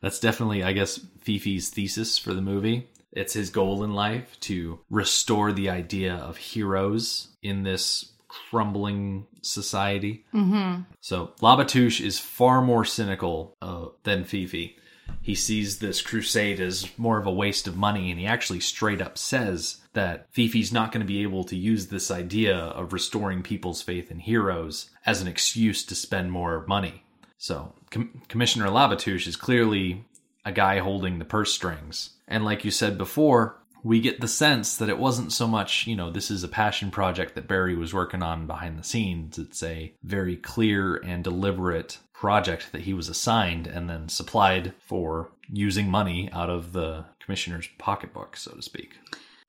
that's 0.00 0.20
definitely 0.20 0.62
I 0.62 0.72
guess 0.72 1.00
Fifi's 1.20 1.68
thesis 1.68 2.16
for 2.16 2.32
the 2.32 2.42
movie. 2.42 2.88
It's 3.14 3.32
his 3.32 3.50
goal 3.50 3.84
in 3.84 3.94
life 3.94 4.38
to 4.40 4.80
restore 4.90 5.52
the 5.52 5.70
idea 5.70 6.14
of 6.14 6.36
heroes 6.36 7.28
in 7.42 7.62
this 7.62 8.12
crumbling 8.28 9.26
society. 9.42 10.24
Mm-hmm. 10.34 10.82
So 11.00 11.32
Labatouche 11.40 12.00
is 12.00 12.18
far 12.18 12.60
more 12.60 12.84
cynical 12.84 13.56
uh, 13.62 13.86
than 14.02 14.24
Fifi. 14.24 14.76
He 15.22 15.34
sees 15.34 15.78
this 15.78 16.02
crusade 16.02 16.60
as 16.60 16.88
more 16.98 17.18
of 17.18 17.26
a 17.26 17.32
waste 17.32 17.66
of 17.66 17.76
money, 17.76 18.10
and 18.10 18.18
he 18.18 18.26
actually 18.26 18.60
straight 18.60 19.00
up 19.00 19.18
says 19.18 19.82
that 19.92 20.26
Fifi's 20.32 20.72
not 20.72 20.92
going 20.92 21.00
to 21.00 21.06
be 21.06 21.22
able 21.22 21.44
to 21.44 21.56
use 21.56 21.86
this 21.86 22.10
idea 22.10 22.56
of 22.56 22.92
restoring 22.92 23.42
people's 23.42 23.82
faith 23.82 24.10
in 24.10 24.18
heroes 24.18 24.90
as 25.06 25.20
an 25.20 25.28
excuse 25.28 25.84
to 25.84 25.94
spend 25.94 26.32
more 26.32 26.64
money. 26.66 27.04
So, 27.38 27.74
Com- 27.90 28.22
Commissioner 28.28 28.68
Labatouche 28.68 29.26
is 29.26 29.36
clearly 29.36 30.04
a 30.44 30.52
guy 30.52 30.78
holding 30.78 31.18
the 31.18 31.24
purse 31.24 31.52
strings. 31.52 32.10
And 32.26 32.44
like 32.44 32.64
you 32.64 32.70
said 32.70 32.98
before, 32.98 33.60
we 33.82 34.00
get 34.00 34.20
the 34.20 34.28
sense 34.28 34.76
that 34.78 34.88
it 34.88 34.98
wasn't 34.98 35.32
so 35.32 35.46
much, 35.46 35.86
you 35.86 35.94
know, 35.94 36.10
this 36.10 36.30
is 36.30 36.42
a 36.42 36.48
passion 36.48 36.90
project 36.90 37.34
that 37.34 37.46
Barry 37.46 37.76
was 37.76 37.92
working 37.92 38.22
on 38.22 38.46
behind 38.46 38.78
the 38.78 38.84
scenes. 38.84 39.38
It's 39.38 39.62
a 39.62 39.92
very 40.02 40.36
clear 40.36 40.96
and 40.96 41.22
deliberate 41.22 41.98
project 42.14 42.72
that 42.72 42.82
he 42.82 42.94
was 42.94 43.10
assigned 43.10 43.66
and 43.66 43.88
then 43.88 44.08
supplied 44.08 44.72
for 44.78 45.30
using 45.52 45.90
money 45.90 46.30
out 46.32 46.48
of 46.48 46.72
the 46.72 47.04
commissioner's 47.20 47.68
pocketbook, 47.78 48.36
so 48.36 48.52
to 48.52 48.62
speak. 48.62 48.94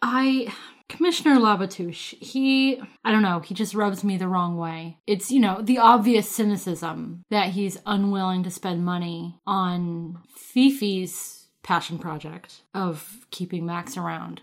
I 0.01 0.53
Commissioner 0.87 1.39
Labatouche, 1.39 2.21
he 2.21 2.79
I 3.03 3.11
don't 3.11 3.23
know, 3.23 3.39
he 3.39 3.53
just 3.53 3.73
rubs 3.73 4.03
me 4.03 4.17
the 4.17 4.27
wrong 4.27 4.57
way. 4.57 4.97
It's, 5.07 5.31
you 5.31 5.39
know, 5.39 5.61
the 5.61 5.79
obvious 5.79 6.29
cynicism 6.29 7.23
that 7.31 7.49
he's 7.49 7.79
unwilling 7.85 8.43
to 8.43 8.51
spend 8.51 8.85
money 8.85 9.39
on 9.47 10.19
Fifi's 10.37 11.34
passion 11.65 11.97
project 11.97 12.61
of 12.75 13.25
keeping 13.31 13.65
Max 13.65 13.97
around. 13.97 14.41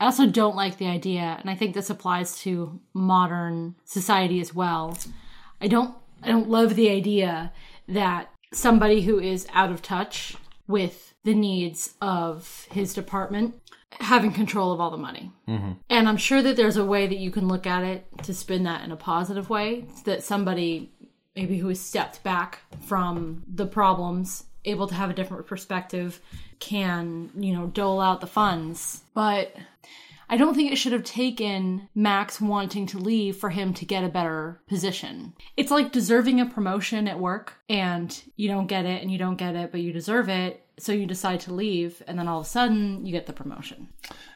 I 0.00 0.06
also 0.06 0.26
don't 0.26 0.56
like 0.56 0.76
the 0.76 0.88
idea, 0.88 1.36
and 1.40 1.48
I 1.48 1.54
think 1.54 1.72
this 1.72 1.88
applies 1.88 2.36
to 2.40 2.80
modern 2.92 3.76
society 3.84 4.40
as 4.40 4.52
well. 4.52 4.98
I 5.60 5.68
don't 5.68 5.94
I 6.22 6.28
don't 6.28 6.50
love 6.50 6.74
the 6.74 6.90
idea 6.90 7.52
that 7.88 8.30
somebody 8.52 9.02
who 9.02 9.20
is 9.20 9.46
out 9.52 9.70
of 9.70 9.82
touch 9.82 10.36
with 10.66 11.14
the 11.22 11.34
needs 11.34 11.94
of 12.00 12.66
his 12.70 12.92
department 12.92 13.54
having 14.00 14.32
control 14.32 14.72
of 14.72 14.80
all 14.80 14.90
the 14.90 14.96
money. 14.96 15.30
Mm-hmm. 15.46 15.72
And 15.88 16.08
I'm 16.08 16.16
sure 16.16 16.42
that 16.42 16.56
there's 16.56 16.76
a 16.76 16.84
way 16.84 17.06
that 17.06 17.18
you 17.18 17.30
can 17.30 17.46
look 17.46 17.66
at 17.66 17.84
it 17.84 18.06
to 18.24 18.34
spin 18.34 18.64
that 18.64 18.82
in 18.82 18.90
a 18.90 18.96
positive 18.96 19.48
way 19.48 19.86
that 20.04 20.24
somebody 20.24 20.90
maybe 21.36 21.58
who 21.58 21.68
has 21.68 21.80
stepped 21.80 22.22
back 22.24 22.60
from 22.80 23.44
the 23.46 23.66
problems 23.66 24.44
able 24.64 24.86
to 24.86 24.94
have 24.94 25.10
a 25.10 25.14
different 25.14 25.46
perspective 25.46 26.20
can, 26.58 27.30
you 27.36 27.52
know, 27.52 27.66
dole 27.66 28.00
out 28.00 28.20
the 28.20 28.26
funds. 28.26 29.02
But 29.14 29.54
I 30.28 30.36
don't 30.36 30.54
think 30.54 30.72
it 30.72 30.76
should 30.76 30.92
have 30.92 31.04
taken 31.04 31.88
Max 31.94 32.40
wanting 32.40 32.86
to 32.88 32.98
leave 32.98 33.36
for 33.36 33.50
him 33.50 33.74
to 33.74 33.84
get 33.84 34.04
a 34.04 34.08
better 34.08 34.60
position. 34.66 35.34
It's 35.56 35.70
like 35.70 35.92
deserving 35.92 36.40
a 36.40 36.46
promotion 36.46 37.06
at 37.08 37.20
work 37.20 37.54
and 37.68 38.22
you 38.36 38.48
don't 38.48 38.66
get 38.66 38.86
it 38.86 39.02
and 39.02 39.10
you 39.10 39.18
don't 39.18 39.36
get 39.36 39.54
it, 39.54 39.70
but 39.70 39.80
you 39.80 39.92
deserve 39.92 40.28
it. 40.28 40.66
So 40.78 40.92
you 40.92 41.06
decide 41.06 41.40
to 41.40 41.52
leave 41.52 42.02
and 42.06 42.18
then 42.18 42.26
all 42.26 42.40
of 42.40 42.46
a 42.46 42.48
sudden 42.48 43.04
you 43.04 43.12
get 43.12 43.26
the 43.26 43.32
promotion. 43.32 43.88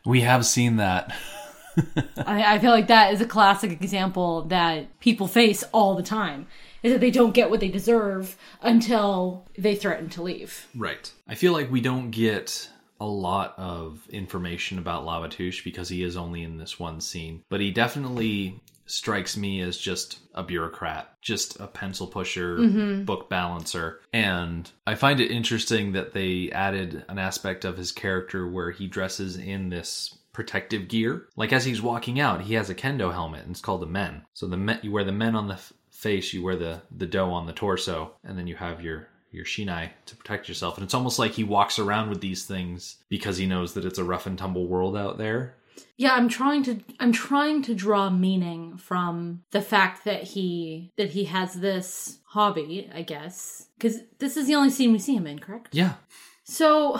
We 0.04 0.20
have 0.20 0.44
seen 0.46 0.76
that. 0.76 1.16
I, 2.26 2.54
I 2.54 2.58
feel 2.58 2.70
like 2.70 2.88
that 2.88 3.12
is 3.12 3.20
a 3.20 3.26
classic 3.26 3.72
example 3.72 4.42
that 4.42 5.00
people 5.00 5.26
face 5.26 5.64
all 5.72 5.94
the 5.94 6.02
time. 6.02 6.46
Is 6.82 6.92
that 6.92 7.00
they 7.00 7.10
don't 7.10 7.34
get 7.34 7.50
what 7.50 7.60
they 7.60 7.68
deserve 7.68 8.36
until 8.62 9.46
they 9.56 9.74
threaten 9.74 10.08
to 10.10 10.22
leave. 10.22 10.66
Right. 10.74 11.10
I 11.26 11.34
feel 11.34 11.52
like 11.52 11.70
we 11.70 11.80
don't 11.80 12.10
get 12.10 12.68
a 13.00 13.06
lot 13.06 13.54
of 13.56 14.06
information 14.10 14.78
about 14.78 15.04
Labatouche 15.04 15.64
because 15.64 15.88
he 15.88 16.02
is 16.02 16.16
only 16.16 16.42
in 16.42 16.58
this 16.58 16.78
one 16.78 17.00
scene, 17.00 17.42
but 17.48 17.60
he 17.60 17.70
definitely 17.70 18.60
strikes 18.86 19.36
me 19.36 19.60
as 19.60 19.76
just 19.76 20.18
a 20.34 20.42
bureaucrat, 20.42 21.14
just 21.20 21.60
a 21.60 21.66
pencil 21.66 22.06
pusher, 22.06 22.58
mm-hmm. 22.58 23.04
book 23.04 23.28
balancer. 23.28 24.00
And 24.12 24.70
I 24.86 24.94
find 24.94 25.20
it 25.20 25.30
interesting 25.30 25.92
that 25.92 26.12
they 26.12 26.50
added 26.50 27.04
an 27.08 27.18
aspect 27.18 27.64
of 27.64 27.76
his 27.76 27.92
character 27.92 28.48
where 28.48 28.70
he 28.70 28.86
dresses 28.86 29.36
in 29.36 29.68
this 29.68 30.16
protective 30.32 30.88
gear. 30.88 31.28
Like 31.36 31.52
as 31.52 31.64
he's 31.64 31.82
walking 31.82 32.18
out, 32.18 32.42
he 32.42 32.54
has 32.54 32.70
a 32.70 32.74
kendo 32.74 33.12
helmet 33.12 33.42
and 33.42 33.50
it's 33.50 33.60
called 33.60 33.82
the 33.82 33.86
men. 33.86 34.22
So 34.34 34.46
the 34.46 34.56
men, 34.56 34.80
you 34.82 34.90
wear 34.90 35.04
the 35.04 35.12
men 35.12 35.34
on 35.34 35.48
the 35.48 35.60
face, 35.98 36.32
you 36.32 36.42
wear 36.42 36.56
the 36.56 36.82
the 36.96 37.06
do 37.06 37.20
on 37.20 37.46
the 37.46 37.52
torso, 37.52 38.12
and 38.24 38.38
then 38.38 38.46
you 38.46 38.56
have 38.56 38.80
your 38.80 39.08
your 39.30 39.44
shinai 39.44 39.90
to 40.06 40.16
protect 40.16 40.48
yourself. 40.48 40.76
And 40.76 40.84
it's 40.84 40.94
almost 40.94 41.18
like 41.18 41.32
he 41.32 41.44
walks 41.44 41.78
around 41.78 42.08
with 42.08 42.20
these 42.20 42.46
things 42.46 42.96
because 43.08 43.36
he 43.36 43.46
knows 43.46 43.74
that 43.74 43.84
it's 43.84 43.98
a 43.98 44.04
rough 44.04 44.26
and 44.26 44.38
tumble 44.38 44.66
world 44.66 44.96
out 44.96 45.18
there. 45.18 45.56
Yeah, 45.96 46.14
I'm 46.14 46.28
trying 46.28 46.62
to 46.64 46.80
I'm 47.00 47.12
trying 47.12 47.62
to 47.62 47.74
draw 47.74 48.10
meaning 48.10 48.76
from 48.76 49.42
the 49.50 49.60
fact 49.60 50.04
that 50.04 50.22
he 50.22 50.92
that 50.96 51.10
he 51.10 51.24
has 51.24 51.54
this 51.54 52.18
hobby, 52.26 52.88
I 52.94 53.02
guess. 53.02 53.66
Cuz 53.80 53.98
this 54.18 54.36
is 54.36 54.46
the 54.46 54.54
only 54.54 54.70
scene 54.70 54.92
we 54.92 54.98
see 54.98 55.16
him 55.16 55.26
in, 55.26 55.40
correct? 55.40 55.74
Yeah. 55.74 55.94
So, 56.44 56.98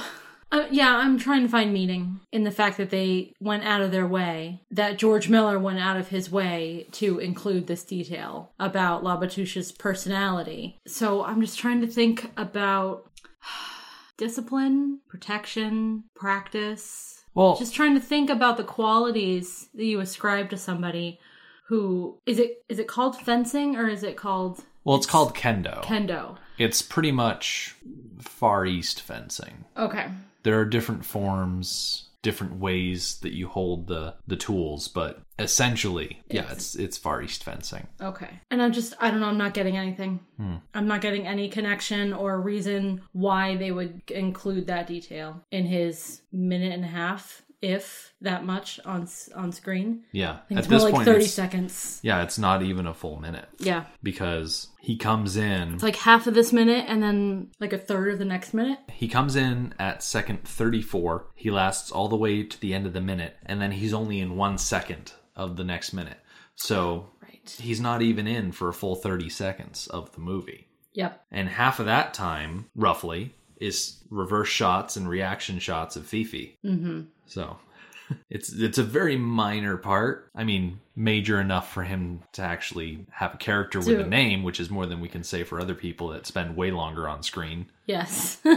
uh, 0.50 0.66
yeah, 0.70 0.96
I'm 0.96 1.18
trying 1.18 1.42
to 1.42 1.48
find 1.48 1.72
meaning 1.72 2.20
in 2.32 2.44
the 2.44 2.50
fact 2.50 2.78
that 2.78 2.90
they 2.90 3.34
went 3.40 3.64
out 3.64 3.82
of 3.82 3.90
their 3.90 4.06
way, 4.06 4.62
that 4.70 4.98
George 4.98 5.28
Miller 5.28 5.58
went 5.58 5.78
out 5.78 5.96
of 5.96 6.08
his 6.08 6.30
way 6.30 6.86
to 6.92 7.18
include 7.18 7.66
this 7.66 7.84
detail 7.84 8.52
about 8.58 9.04
Labatouche's 9.04 9.72
personality. 9.72 10.78
So 10.86 11.24
I'm 11.24 11.40
just 11.40 11.58
trying 11.58 11.80
to 11.82 11.86
think 11.86 12.30
about 12.36 13.10
discipline, 14.16 15.00
protection, 15.08 16.04
practice. 16.14 17.24
Well, 17.34 17.56
Just 17.56 17.74
trying 17.74 17.94
to 17.94 18.00
think 18.00 18.30
about 18.30 18.56
the 18.56 18.64
qualities 18.64 19.68
that 19.74 19.84
you 19.84 20.00
ascribe 20.00 20.50
to 20.50 20.56
somebody 20.56 21.20
who 21.68 22.18
is 22.24 22.38
it 22.38 22.64
is 22.70 22.78
it 22.78 22.88
called 22.88 23.14
fencing 23.20 23.76
or 23.76 23.86
is 23.86 24.02
it 24.02 24.16
called 24.16 24.64
well, 24.84 24.96
it's 24.96 25.06
called 25.06 25.34
kendo. 25.34 25.82
kendo? 25.84 26.38
It's 26.56 26.80
pretty 26.80 27.12
much 27.12 27.76
far 28.20 28.66
east 28.66 29.00
fencing. 29.02 29.64
Okay. 29.76 30.08
There 30.42 30.58
are 30.60 30.64
different 30.64 31.04
forms, 31.04 32.08
different 32.22 32.54
ways 32.54 33.18
that 33.22 33.32
you 33.32 33.48
hold 33.48 33.86
the 33.86 34.14
the 34.26 34.36
tools, 34.36 34.88
but 34.88 35.20
essentially, 35.38 36.22
yeah, 36.30 36.50
it's 36.50 36.74
it's 36.74 36.96
far 36.96 37.22
east 37.22 37.44
fencing. 37.44 37.86
Okay. 38.00 38.40
And 38.50 38.62
I'm 38.62 38.72
just, 38.72 38.94
I 39.00 39.10
don't 39.10 39.20
know, 39.20 39.28
I'm 39.28 39.38
not 39.38 39.54
getting 39.54 39.76
anything. 39.76 40.20
Hmm. 40.36 40.56
I'm 40.74 40.86
not 40.86 41.00
getting 41.00 41.26
any 41.26 41.48
connection 41.48 42.12
or 42.12 42.40
reason 42.40 43.02
why 43.12 43.56
they 43.56 43.72
would 43.72 44.02
include 44.10 44.66
that 44.68 44.86
detail 44.86 45.44
in 45.50 45.66
his 45.66 46.22
minute 46.32 46.72
and 46.72 46.84
a 46.84 46.88
half 46.88 47.42
if 47.60 48.14
that 48.20 48.44
much 48.44 48.78
on 48.84 49.08
on 49.34 49.52
screen. 49.52 50.04
Yeah. 50.12 50.38
At 50.50 50.58
it's 50.58 50.68
more 50.68 50.76
this 50.78 50.82
like 50.84 50.94
point, 50.94 51.04
30 51.06 51.16
it's- 51.18 51.34
seconds. 51.34 52.00
yeah, 52.02 52.22
it's 52.22 52.38
not 52.38 52.62
even 52.62 52.86
a 52.86 52.94
full 52.94 53.20
minute 53.20 53.48
Yeah. 53.58 53.84
because 54.02 54.68
he 54.80 54.96
comes 54.96 55.36
in. 55.36 55.74
It's 55.74 55.82
like 55.82 55.96
half 55.96 56.26
of 56.26 56.34
this 56.34 56.52
minute 56.52 56.84
and 56.88 57.02
then 57.02 57.48
like 57.60 57.72
a 57.72 57.78
third 57.78 58.12
of 58.12 58.18
the 58.18 58.24
next 58.24 58.54
minute. 58.54 58.78
He 58.90 59.08
comes 59.08 59.36
in 59.36 59.74
at 59.78 60.02
second 60.02 60.44
34. 60.44 61.26
He 61.34 61.50
lasts 61.50 61.90
all 61.90 62.08
the 62.08 62.16
way 62.16 62.42
to 62.44 62.60
the 62.60 62.74
end 62.74 62.86
of 62.86 62.92
the 62.92 63.00
minute, 63.00 63.36
and 63.46 63.60
then 63.60 63.72
he's 63.72 63.92
only 63.94 64.20
in 64.20 64.36
one 64.36 64.58
second 64.58 65.12
of 65.36 65.56
the 65.56 65.64
next 65.64 65.92
minute. 65.92 66.18
So 66.56 67.10
Right. 67.22 67.56
he's 67.60 67.80
not 67.80 68.02
even 68.02 68.26
in 68.26 68.52
for 68.52 68.68
a 68.68 68.72
full 68.74 68.96
30 68.96 69.28
seconds 69.28 69.86
of 69.88 70.12
the 70.12 70.20
movie. 70.20 70.66
Yep. 70.94 71.24
And 71.30 71.48
half 71.48 71.78
of 71.78 71.86
that 71.86 72.12
time, 72.14 72.66
roughly, 72.74 73.34
is 73.60 73.98
reverse 74.10 74.48
shots 74.48 74.96
and 74.96 75.08
reaction 75.08 75.58
shots 75.58 75.96
of 75.96 76.06
Fifi. 76.06 76.56
Mm-hmm. 76.64 77.02
So 77.26 77.56
it's 78.30 78.52
it's 78.52 78.78
a 78.78 78.82
very 78.82 79.16
minor 79.16 79.76
part. 79.76 80.30
I 80.34 80.44
mean, 80.44 80.80
major 80.96 81.40
enough 81.40 81.72
for 81.72 81.82
him 81.82 82.22
to 82.32 82.42
actually 82.42 83.06
have 83.10 83.34
a 83.34 83.38
character 83.38 83.78
with 83.80 84.00
a 84.00 84.06
name, 84.06 84.42
which 84.42 84.60
is 84.60 84.70
more 84.70 84.86
than 84.86 85.00
we 85.00 85.08
can 85.08 85.22
say 85.24 85.44
for 85.44 85.60
other 85.60 85.74
people 85.74 86.08
that 86.08 86.26
spend 86.26 86.56
way 86.56 86.70
longer 86.70 87.08
on 87.08 87.22
screen. 87.22 87.66
Yes. 87.86 88.38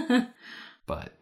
But 0.88 1.14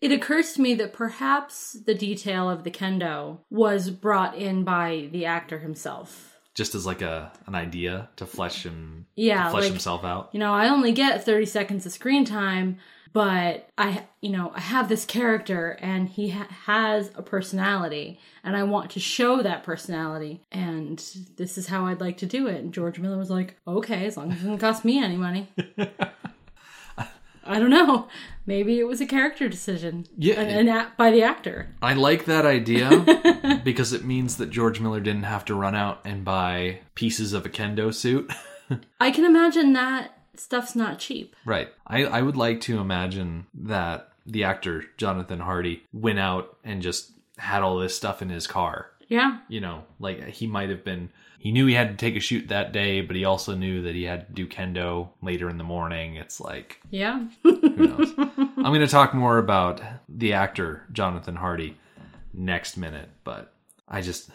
It 0.00 0.12
occurs 0.12 0.52
to 0.52 0.60
me 0.60 0.74
that 0.74 0.92
perhaps 0.92 1.72
the 1.84 1.94
detail 1.94 2.48
of 2.50 2.64
the 2.64 2.70
kendo 2.70 3.38
was 3.50 3.90
brought 3.90 4.36
in 4.36 4.62
by 4.64 5.08
the 5.10 5.24
actor 5.26 5.58
himself. 5.58 6.36
just 6.54 6.74
as 6.74 6.86
like 6.86 7.02
a 7.02 7.32
an 7.46 7.54
idea 7.54 8.08
to 8.16 8.26
flesh 8.26 8.62
him, 8.64 9.06
Yeah, 9.16 9.44
to 9.44 9.50
flesh 9.50 9.62
like- 9.64 9.72
himself 9.72 10.04
out. 10.04 10.30
You 10.32 10.40
know, 10.40 10.52
I 10.52 10.68
only 10.68 10.92
get 10.92 11.24
30 11.24 11.46
seconds 11.46 11.86
of 11.86 11.92
screen 11.92 12.24
time, 12.24 12.78
but 13.16 13.70
I, 13.78 14.02
you 14.20 14.28
know, 14.28 14.52
I 14.54 14.60
have 14.60 14.90
this 14.90 15.06
character 15.06 15.78
and 15.80 16.06
he 16.06 16.28
ha- 16.28 16.48
has 16.66 17.10
a 17.14 17.22
personality 17.22 18.20
and 18.44 18.54
I 18.54 18.64
want 18.64 18.90
to 18.90 19.00
show 19.00 19.42
that 19.42 19.62
personality 19.62 20.42
and 20.52 21.02
this 21.38 21.56
is 21.56 21.68
how 21.68 21.86
I'd 21.86 22.02
like 22.02 22.18
to 22.18 22.26
do 22.26 22.46
it. 22.46 22.56
And 22.56 22.74
George 22.74 22.98
Miller 22.98 23.16
was 23.16 23.30
like, 23.30 23.56
okay, 23.66 24.04
as 24.04 24.18
long 24.18 24.32
as 24.32 24.40
it 24.40 24.42
doesn't 24.42 24.58
cost 24.58 24.84
me 24.84 25.02
any 25.02 25.16
money. 25.16 25.48
I 26.98 27.58
don't 27.58 27.70
know. 27.70 28.08
Maybe 28.44 28.80
it 28.80 28.86
was 28.86 29.00
a 29.00 29.06
character 29.06 29.48
decision. 29.48 30.04
Yeah. 30.18 30.38
An, 30.38 30.50
an 30.50 30.68
act 30.68 30.98
by 30.98 31.10
the 31.10 31.22
actor. 31.22 31.74
I 31.80 31.94
like 31.94 32.26
that 32.26 32.44
idea 32.44 33.60
because 33.64 33.94
it 33.94 34.04
means 34.04 34.36
that 34.36 34.50
George 34.50 34.78
Miller 34.78 35.00
didn't 35.00 35.22
have 35.22 35.46
to 35.46 35.54
run 35.54 35.74
out 35.74 36.02
and 36.04 36.22
buy 36.22 36.80
pieces 36.94 37.32
of 37.32 37.46
a 37.46 37.48
kendo 37.48 37.94
suit. 37.94 38.30
I 39.00 39.10
can 39.10 39.24
imagine 39.24 39.72
that 39.72 40.15
stuff's 40.40 40.74
not 40.76 40.98
cheap. 40.98 41.34
Right. 41.44 41.68
I, 41.86 42.04
I 42.04 42.22
would 42.22 42.36
like 42.36 42.60
to 42.62 42.78
imagine 42.78 43.46
that 43.54 44.10
the 44.26 44.44
actor 44.44 44.84
Jonathan 44.96 45.40
Hardy 45.40 45.84
went 45.92 46.18
out 46.18 46.56
and 46.64 46.82
just 46.82 47.12
had 47.38 47.62
all 47.62 47.78
this 47.78 47.96
stuff 47.96 48.22
in 48.22 48.28
his 48.28 48.46
car. 48.46 48.90
Yeah. 49.08 49.38
You 49.48 49.60
know, 49.60 49.84
like 50.00 50.24
he 50.28 50.46
might 50.46 50.68
have 50.70 50.84
been 50.84 51.10
he 51.38 51.52
knew 51.52 51.66
he 51.66 51.74
had 51.74 51.90
to 51.90 51.96
take 51.96 52.16
a 52.16 52.20
shoot 52.20 52.48
that 52.48 52.72
day, 52.72 53.02
but 53.02 53.14
he 53.14 53.24
also 53.24 53.54
knew 53.54 53.82
that 53.82 53.94
he 53.94 54.02
had 54.02 54.26
to 54.26 54.32
do 54.32 54.48
kendo 54.48 55.10
later 55.22 55.48
in 55.48 55.58
the 55.58 55.64
morning. 55.64 56.16
It's 56.16 56.40
like 56.40 56.80
Yeah. 56.90 57.26
who 57.44 57.60
knows. 57.60 58.12
I'm 58.18 58.54
going 58.72 58.80
to 58.80 58.88
talk 58.88 59.14
more 59.14 59.38
about 59.38 59.80
the 60.08 60.32
actor 60.32 60.82
Jonathan 60.92 61.36
Hardy 61.36 61.76
next 62.34 62.76
minute, 62.76 63.08
but 63.22 63.52
I 63.88 64.00
just 64.00 64.30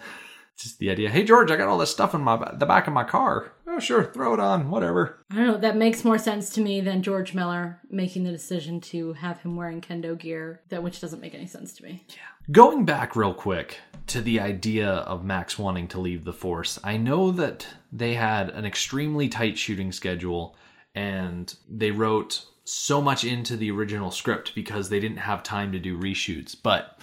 just 0.63 0.80
the 0.80 0.89
idea. 0.89 1.10
Hey 1.10 1.24
George, 1.24 1.52
I 1.52 1.58
got 1.58 1.67
all 1.67 1.78
this 1.78 1.91
stuff 1.91 2.13
in 2.13 2.21
my 2.21 2.52
the 2.54 2.65
back 2.65 2.88
of 2.88 2.93
my 2.93 3.04
car. 3.04 3.54
Oh 3.67 3.80
sure, 3.80 4.04
throw 4.04 4.34
it 4.34 4.39
on, 4.39 4.69
whatever. 4.69 5.24
I 5.32 5.36
don't 5.36 5.47
know. 5.47 5.58
That 5.58 5.78
makes 5.78 6.04
more 6.04 6.17
sense 6.17 6.50
to 6.52 6.62
me 6.62 6.82
than 6.82 7.04
George 7.04 7.34
Miller 7.34 7.80
making 7.89 8.24
the 8.24 8.32
decision 8.32 8.82
to 8.82 9.13
have 9.13 9.39
him 9.41 9.56
wearing 9.56 9.82
kendo 9.82 10.17
gear, 10.17 10.62
that 10.69 10.84
which 10.84 11.00
doesn't 11.00 11.21
make 11.21 11.34
any 11.34 11.47
sense 11.47 11.74
to 11.74 11.84
me. 11.84 12.06
Yeah. 12.10 12.15
Going 12.52 12.86
back 12.86 13.15
real 13.15 13.34
quick 13.34 13.80
to 14.08 14.21
the 14.21 14.39
idea 14.39 14.89
of 14.89 15.24
Max 15.24 15.58
wanting 15.58 15.88
to 15.89 16.00
leave 16.00 16.26
the 16.26 16.34
Force, 16.34 16.80
I 16.84 16.97
know 16.97 17.32
that 17.32 17.67
they 17.91 18.15
had 18.15 18.50
an 18.50 18.65
extremely 18.65 19.30
tight 19.30 19.58
shooting 19.58 19.91
schedule 19.91 20.56
and 20.93 21.56
they 21.69 21.91
wrote 21.91 22.45
so 22.63 23.02
much 23.02 23.24
into 23.24 23.56
the 23.56 23.71
original 23.71 24.12
script 24.12 24.54
because 24.54 24.89
they 24.89 25.00
didn't 25.00 25.17
have 25.17 25.43
time 25.43 25.71
to 25.71 25.80
do 25.80 25.97
reshoots. 25.97 26.56
But 26.62 27.00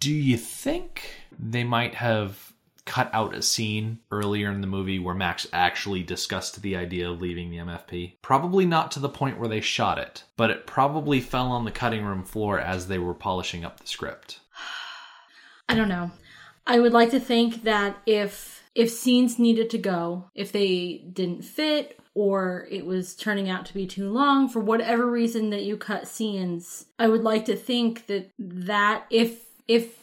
do 0.00 0.12
you 0.12 0.36
think 0.36 1.02
they 1.38 1.64
might 1.64 1.94
have 1.94 2.52
cut 2.88 3.10
out 3.12 3.34
a 3.34 3.42
scene 3.42 3.98
earlier 4.10 4.50
in 4.50 4.62
the 4.62 4.66
movie 4.66 4.98
where 4.98 5.14
Max 5.14 5.46
actually 5.52 6.02
discussed 6.02 6.60
the 6.62 6.74
idea 6.74 7.08
of 7.08 7.20
leaving 7.20 7.50
the 7.50 7.58
MFP? 7.58 8.14
Probably 8.22 8.66
not 8.66 8.90
to 8.92 9.00
the 9.00 9.08
point 9.08 9.38
where 9.38 9.48
they 9.48 9.60
shot 9.60 9.98
it, 9.98 10.24
but 10.36 10.50
it 10.50 10.66
probably 10.66 11.20
fell 11.20 11.48
on 11.48 11.64
the 11.64 11.70
cutting 11.70 12.04
room 12.04 12.24
floor 12.24 12.58
as 12.58 12.88
they 12.88 12.98
were 12.98 13.14
polishing 13.14 13.64
up 13.64 13.78
the 13.78 13.86
script. 13.86 14.40
I 15.68 15.74
don't 15.74 15.88
know. 15.88 16.10
I 16.66 16.80
would 16.80 16.92
like 16.92 17.10
to 17.10 17.20
think 17.20 17.64
that 17.64 17.96
if 18.06 18.64
if 18.74 18.90
scenes 18.90 19.38
needed 19.38 19.70
to 19.70 19.78
go, 19.78 20.30
if 20.34 20.52
they 20.52 21.04
didn't 21.12 21.44
fit 21.44 21.98
or 22.14 22.66
it 22.70 22.86
was 22.86 23.14
turning 23.14 23.48
out 23.48 23.66
to 23.66 23.74
be 23.74 23.86
too 23.86 24.10
long 24.10 24.48
for 24.48 24.60
whatever 24.60 25.10
reason 25.10 25.50
that 25.50 25.62
you 25.62 25.76
cut 25.76 26.08
scenes, 26.08 26.86
I 26.98 27.08
would 27.08 27.22
like 27.22 27.44
to 27.46 27.56
think 27.56 28.06
that 28.06 28.30
that 28.38 29.04
if 29.10 29.40
if 29.66 29.98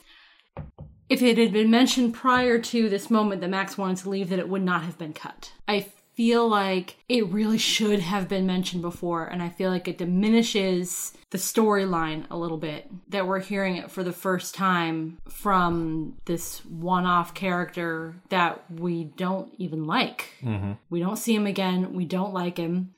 if 1.09 1.21
it 1.21 1.37
had 1.37 1.53
been 1.53 1.69
mentioned 1.69 2.13
prior 2.13 2.59
to 2.59 2.89
this 2.89 3.09
moment 3.09 3.41
that 3.41 3.49
Max 3.49 3.77
wanted 3.77 3.97
to 3.97 4.09
leave 4.09 4.29
that 4.29 4.39
it 4.39 4.49
would 4.49 4.63
not 4.63 4.83
have 4.83 4.97
been 4.97 5.13
cut. 5.13 5.51
I 5.67 5.87
feel 6.15 6.47
like 6.47 6.95
it 7.09 7.27
really 7.27 7.57
should 7.57 7.99
have 7.99 8.29
been 8.29 8.45
mentioned 8.45 8.81
before 8.81 9.25
and 9.25 9.43
I 9.43 9.49
feel 9.49 9.69
like 9.69 9.87
it 9.87 9.97
diminishes 9.97 11.13
the 11.29 11.37
storyline 11.37 12.23
a 12.31 12.37
little 12.37 12.57
bit 12.57 12.89
that 13.09 13.27
we're 13.27 13.41
hearing 13.41 13.75
it 13.75 13.91
for 13.91 14.01
the 14.01 14.13
first 14.13 14.55
time 14.55 15.17
from 15.27 16.15
this 16.23 16.63
one-off 16.65 17.33
character 17.33 18.15
that 18.29 18.63
we 18.71 19.03
don't 19.03 19.53
even 19.57 19.85
like. 19.85 20.33
Mm-hmm. 20.41 20.73
We 20.89 21.01
don't 21.01 21.17
see 21.17 21.35
him 21.35 21.45
again. 21.45 21.93
We 21.93 22.05
don't 22.05 22.33
like 22.33 22.55
him. 22.55 22.93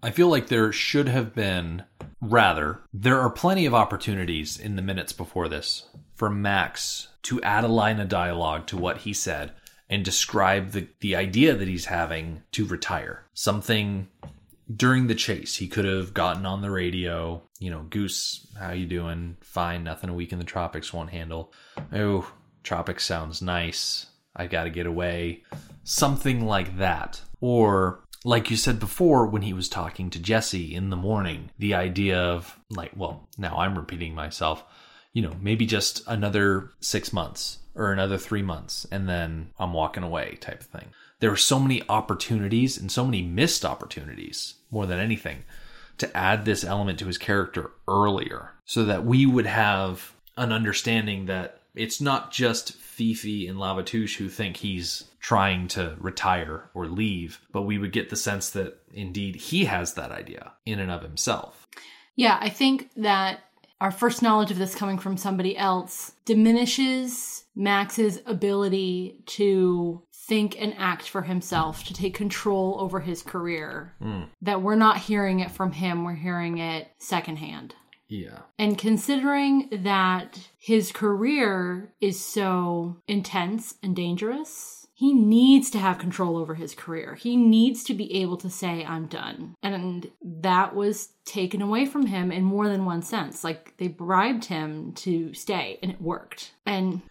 I 0.00 0.10
feel 0.10 0.28
like 0.28 0.46
there 0.46 0.70
should 0.72 1.08
have 1.08 1.34
been, 1.34 1.82
rather, 2.20 2.80
there 2.92 3.20
are 3.20 3.30
plenty 3.30 3.66
of 3.66 3.74
opportunities 3.74 4.58
in 4.58 4.76
the 4.76 4.82
minutes 4.82 5.12
before 5.12 5.48
this 5.48 5.86
for 6.14 6.30
Max 6.30 7.08
to 7.22 7.40
add 7.42 7.64
a 7.64 7.68
line 7.68 8.00
of 8.00 8.08
dialogue 8.08 8.66
to 8.66 8.76
what 8.76 8.98
he 8.98 9.12
said 9.12 9.52
and 9.88 10.04
describe 10.04 10.70
the, 10.70 10.88
the 11.00 11.14
idea 11.14 11.54
that 11.54 11.68
he's 11.68 11.86
having 11.86 12.42
to 12.52 12.64
retire. 12.64 13.26
Something 13.34 14.08
during 14.74 15.06
the 15.06 15.14
chase 15.14 15.56
he 15.56 15.68
could 15.68 15.84
have 15.84 16.14
gotten 16.14 16.46
on 16.46 16.62
the 16.62 16.70
radio 16.70 17.42
you 17.58 17.70
know 17.70 17.82
goose 17.90 18.46
how 18.58 18.72
you 18.72 18.86
doing? 18.86 19.36
Fine 19.40 19.84
nothing 19.84 20.08
a 20.10 20.14
week 20.14 20.32
in 20.32 20.38
the 20.38 20.44
tropics 20.44 20.92
won't 20.92 21.10
handle. 21.10 21.52
Oh 21.92 22.32
tropics 22.62 23.04
sounds 23.04 23.42
nice. 23.42 24.06
I 24.34 24.46
gotta 24.46 24.70
get 24.70 24.86
away. 24.86 25.42
Something 25.84 26.46
like 26.46 26.78
that. 26.78 27.20
Or 27.40 28.02
like 28.24 28.50
you 28.50 28.56
said 28.56 28.78
before 28.78 29.26
when 29.26 29.42
he 29.42 29.52
was 29.52 29.68
talking 29.68 30.08
to 30.08 30.18
jessie 30.18 30.74
in 30.74 30.90
the 30.90 30.96
morning 30.96 31.50
the 31.58 31.74
idea 31.74 32.16
of 32.16 32.56
like 32.70 32.92
well 32.94 33.28
now 33.36 33.56
i'm 33.56 33.76
repeating 33.76 34.14
myself 34.14 34.64
you 35.12 35.22
know 35.22 35.34
maybe 35.40 35.66
just 35.66 36.02
another 36.06 36.70
six 36.80 37.12
months 37.12 37.58
or 37.74 37.92
another 37.92 38.18
three 38.18 38.42
months 38.42 38.86
and 38.90 39.08
then 39.08 39.50
i'm 39.58 39.72
walking 39.72 40.02
away 40.02 40.36
type 40.40 40.60
of 40.60 40.66
thing 40.66 40.88
there 41.20 41.30
were 41.30 41.36
so 41.36 41.58
many 41.58 41.82
opportunities 41.88 42.76
and 42.76 42.90
so 42.90 43.04
many 43.04 43.22
missed 43.22 43.64
opportunities 43.64 44.54
more 44.70 44.86
than 44.86 44.98
anything 44.98 45.44
to 45.98 46.16
add 46.16 46.44
this 46.44 46.64
element 46.64 46.98
to 46.98 47.06
his 47.06 47.18
character 47.18 47.70
earlier 47.86 48.50
so 48.64 48.84
that 48.84 49.04
we 49.04 49.26
would 49.26 49.46
have 49.46 50.12
an 50.36 50.52
understanding 50.52 51.26
that 51.26 51.60
it's 51.74 52.00
not 52.00 52.30
just 52.30 52.74
Fifi 52.74 53.46
and 53.46 53.58
Labatouche 53.58 54.16
who 54.16 54.28
think 54.28 54.56
he's 54.56 55.04
trying 55.20 55.68
to 55.68 55.96
retire 55.98 56.68
or 56.74 56.86
leave, 56.86 57.40
but 57.52 57.62
we 57.62 57.78
would 57.78 57.92
get 57.92 58.10
the 58.10 58.16
sense 58.16 58.50
that 58.50 58.78
indeed 58.92 59.36
he 59.36 59.64
has 59.64 59.94
that 59.94 60.12
idea 60.12 60.52
in 60.66 60.78
and 60.78 60.90
of 60.90 61.02
himself. 61.02 61.66
Yeah, 62.14 62.38
I 62.40 62.50
think 62.50 62.90
that 62.96 63.40
our 63.82 63.90
first 63.90 64.22
knowledge 64.22 64.52
of 64.52 64.58
this 64.58 64.76
coming 64.76 64.96
from 64.96 65.16
somebody 65.16 65.56
else 65.56 66.12
diminishes 66.24 67.42
Max's 67.56 68.20
ability 68.26 69.24
to 69.26 70.04
think 70.12 70.54
and 70.56 70.72
act 70.78 71.08
for 71.08 71.22
himself, 71.22 71.82
to 71.84 71.92
take 71.92 72.14
control 72.14 72.76
over 72.78 73.00
his 73.00 73.24
career. 73.24 73.96
Hmm. 74.00 74.22
That 74.40 74.62
we're 74.62 74.76
not 74.76 74.98
hearing 74.98 75.40
it 75.40 75.50
from 75.50 75.72
him, 75.72 76.04
we're 76.04 76.14
hearing 76.14 76.58
it 76.58 76.92
secondhand. 76.98 77.74
Yeah. 78.08 78.38
And 78.56 78.78
considering 78.78 79.68
that 79.82 80.38
his 80.60 80.92
career 80.92 81.92
is 82.00 82.24
so 82.24 82.98
intense 83.08 83.74
and 83.82 83.96
dangerous, 83.96 84.81
he 85.02 85.12
needs 85.12 85.68
to 85.68 85.80
have 85.80 85.98
control 85.98 86.36
over 86.36 86.54
his 86.54 86.76
career. 86.76 87.16
He 87.16 87.36
needs 87.36 87.82
to 87.84 87.92
be 87.92 88.22
able 88.22 88.36
to 88.36 88.48
say, 88.48 88.84
I'm 88.84 89.06
done. 89.06 89.56
And 89.60 90.08
that 90.22 90.76
was 90.76 91.08
taken 91.24 91.60
away 91.60 91.86
from 91.86 92.06
him 92.06 92.30
in 92.30 92.44
more 92.44 92.68
than 92.68 92.84
one 92.84 93.02
sense. 93.02 93.42
Like 93.42 93.76
they 93.78 93.88
bribed 93.88 94.44
him 94.44 94.92
to 94.92 95.34
stay, 95.34 95.80
and 95.82 95.90
it 95.90 96.00
worked. 96.00 96.52
And 96.64 97.02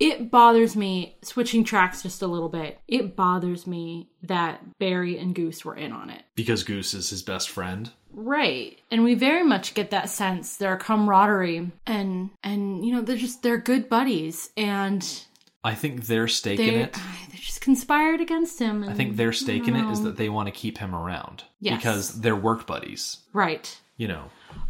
it 0.00 0.30
bothers 0.30 0.76
me, 0.76 1.18
switching 1.20 1.62
tracks 1.62 2.00
just 2.00 2.22
a 2.22 2.26
little 2.26 2.48
bit, 2.48 2.78
it 2.88 3.16
bothers 3.16 3.66
me 3.66 4.08
that 4.22 4.78
Barry 4.78 5.18
and 5.18 5.34
Goose 5.34 5.62
were 5.62 5.76
in 5.76 5.92
on 5.92 6.08
it. 6.08 6.22
Because 6.36 6.64
Goose 6.64 6.94
is 6.94 7.10
his 7.10 7.20
best 7.20 7.50
friend. 7.50 7.90
Right. 8.14 8.80
And 8.90 9.04
we 9.04 9.14
very 9.14 9.44
much 9.44 9.74
get 9.74 9.90
that 9.90 10.08
sense 10.08 10.56
their 10.56 10.78
camaraderie 10.78 11.70
and 11.86 12.30
and 12.42 12.82
you 12.82 12.94
know, 12.94 13.02
they're 13.02 13.16
just 13.16 13.42
they're 13.42 13.58
good 13.58 13.90
buddies 13.90 14.52
and 14.56 15.26
I 15.66 15.74
think 15.74 16.06
their 16.06 16.28
stake 16.28 16.60
in 16.60 16.74
it. 16.74 16.92
Ah, 16.96 17.18
they 17.30 17.38
just 17.38 17.60
conspired 17.60 18.20
against 18.20 18.58
him. 18.58 18.84
I 18.84 18.94
think 18.94 19.16
their 19.16 19.32
stake 19.32 19.66
in 19.68 19.76
it 19.76 19.90
is 19.90 20.02
that 20.02 20.16
they 20.16 20.28
want 20.28 20.46
to 20.46 20.52
keep 20.52 20.78
him 20.78 20.94
around 20.94 21.44
Yes. 21.60 21.76
because 21.78 22.20
they're 22.20 22.36
work 22.36 22.66
buddies. 22.66 23.18
right. 23.32 23.66
You 23.98 24.08
know, 24.08 24.24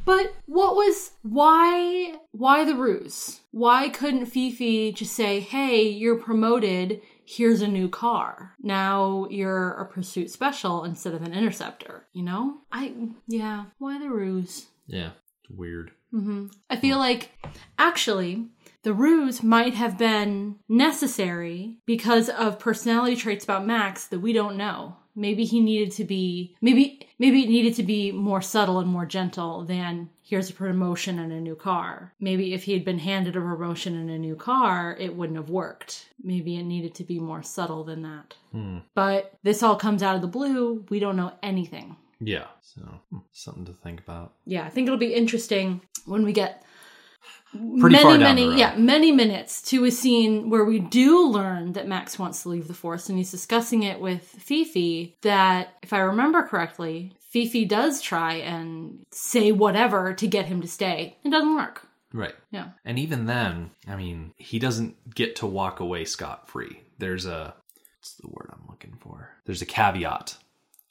But 0.04 0.32
what 0.46 0.76
was 0.76 1.10
why 1.22 2.14
why 2.30 2.64
the 2.64 2.76
ruse? 2.76 3.40
Why 3.50 3.88
couldn't 3.88 4.26
Fifi 4.26 4.92
just 4.92 5.14
say, 5.14 5.40
"Hey, 5.40 5.88
you're 5.88 6.20
promoted. 6.20 7.00
Here's 7.24 7.60
a 7.60 7.66
new 7.66 7.88
car. 7.88 8.54
Now 8.62 9.26
you're 9.30 9.70
a 9.72 9.84
pursuit 9.86 10.30
special 10.30 10.84
instead 10.84 11.12
of 11.14 11.22
an 11.22 11.32
interceptor." 11.34 12.06
You 12.12 12.22
know? 12.22 12.58
I 12.70 12.94
yeah. 13.26 13.64
Why 13.78 13.98
the 13.98 14.10
ruse? 14.10 14.66
yeah, 14.86 15.10
weird. 15.50 15.92
Mm-hmm. 16.12 16.46
I 16.70 16.76
hmm. 16.76 16.80
feel 16.80 16.98
like 16.98 17.32
actually 17.78 18.46
the 18.82 18.94
ruse 18.94 19.42
might 19.42 19.74
have 19.74 19.98
been 19.98 20.56
necessary 20.68 21.78
because 21.86 22.28
of 22.28 22.58
personality 22.58 23.16
traits 23.16 23.44
about 23.44 23.66
Max 23.66 24.06
that 24.06 24.20
we 24.20 24.32
don't 24.32 24.56
know. 24.56 24.96
Maybe 25.18 25.44
he 25.44 25.60
needed 25.60 25.92
to 25.92 26.04
be 26.04 26.54
maybe 26.60 27.08
maybe 27.18 27.42
it 27.42 27.48
needed 27.48 27.74
to 27.76 27.82
be 27.82 28.12
more 28.12 28.42
subtle 28.42 28.78
and 28.78 28.88
more 28.88 29.06
gentle 29.06 29.64
than 29.64 30.10
here's 30.22 30.50
a 30.50 30.52
promotion 30.52 31.18
and 31.18 31.32
a 31.32 31.40
new 31.40 31.56
car. 31.56 32.12
Maybe 32.20 32.52
if 32.52 32.64
he 32.64 32.74
had 32.74 32.84
been 32.84 32.98
handed 32.98 33.34
a 33.34 33.40
promotion 33.40 33.96
and 33.96 34.10
a 34.10 34.18
new 34.18 34.36
car, 34.36 34.94
it 35.00 35.16
wouldn't 35.16 35.38
have 35.38 35.48
worked. 35.48 36.10
Maybe 36.22 36.56
it 36.56 36.64
needed 36.64 36.94
to 36.96 37.04
be 37.04 37.18
more 37.18 37.42
subtle 37.42 37.82
than 37.82 38.02
that. 38.02 38.34
Hmm. 38.52 38.78
But 38.94 39.32
this 39.42 39.62
all 39.62 39.76
comes 39.76 40.02
out 40.02 40.16
of 40.16 40.22
the 40.22 40.28
blue. 40.28 40.84
We 40.90 41.00
don't 41.00 41.16
know 41.16 41.32
anything. 41.42 41.96
Yeah, 42.20 42.46
so 42.62 42.80
hmm, 43.10 43.18
something 43.32 43.64
to 43.66 43.72
think 43.72 44.00
about. 44.00 44.34
Yeah, 44.44 44.64
I 44.64 44.70
think 44.70 44.86
it'll 44.86 44.98
be 44.98 45.14
interesting 45.14 45.80
when 46.06 46.24
we 46.24 46.32
get 46.32 46.62
Pretty 47.52 47.96
many, 47.96 48.18
many, 48.18 48.58
yeah, 48.58 48.74
many 48.76 49.12
minutes 49.12 49.62
to 49.70 49.84
a 49.84 49.90
scene 49.90 50.50
where 50.50 50.64
we 50.64 50.78
do 50.78 51.26
learn 51.28 51.72
that 51.72 51.88
Max 51.88 52.18
wants 52.18 52.42
to 52.42 52.48
leave 52.48 52.68
the 52.68 52.74
Force, 52.74 53.08
and 53.08 53.16
he's 53.16 53.30
discussing 53.30 53.82
it 53.82 54.00
with 54.00 54.22
Fifi. 54.22 55.16
That, 55.22 55.74
if 55.82 55.92
I 55.92 55.98
remember 56.00 56.42
correctly, 56.42 57.12
Fifi 57.30 57.64
does 57.64 58.02
try 58.02 58.34
and 58.34 59.04
say 59.10 59.52
whatever 59.52 60.12
to 60.14 60.26
get 60.26 60.46
him 60.46 60.60
to 60.60 60.68
stay. 60.68 61.16
It 61.24 61.30
doesn't 61.30 61.54
work. 61.54 61.86
Right. 62.12 62.34
Yeah, 62.50 62.70
And 62.84 62.98
even 62.98 63.26
then, 63.26 63.70
I 63.86 63.96
mean, 63.96 64.32
he 64.36 64.58
doesn't 64.58 65.14
get 65.14 65.36
to 65.36 65.46
walk 65.46 65.80
away 65.80 66.04
scot 66.04 66.48
free. 66.48 66.80
There's 66.98 67.26
a 67.26 67.54
what's 67.98 68.14
the 68.14 68.28
word 68.28 68.50
I'm 68.52 68.66
looking 68.68 68.96
for? 69.00 69.30
There's 69.44 69.62
a 69.62 69.66
caveat 69.66 70.36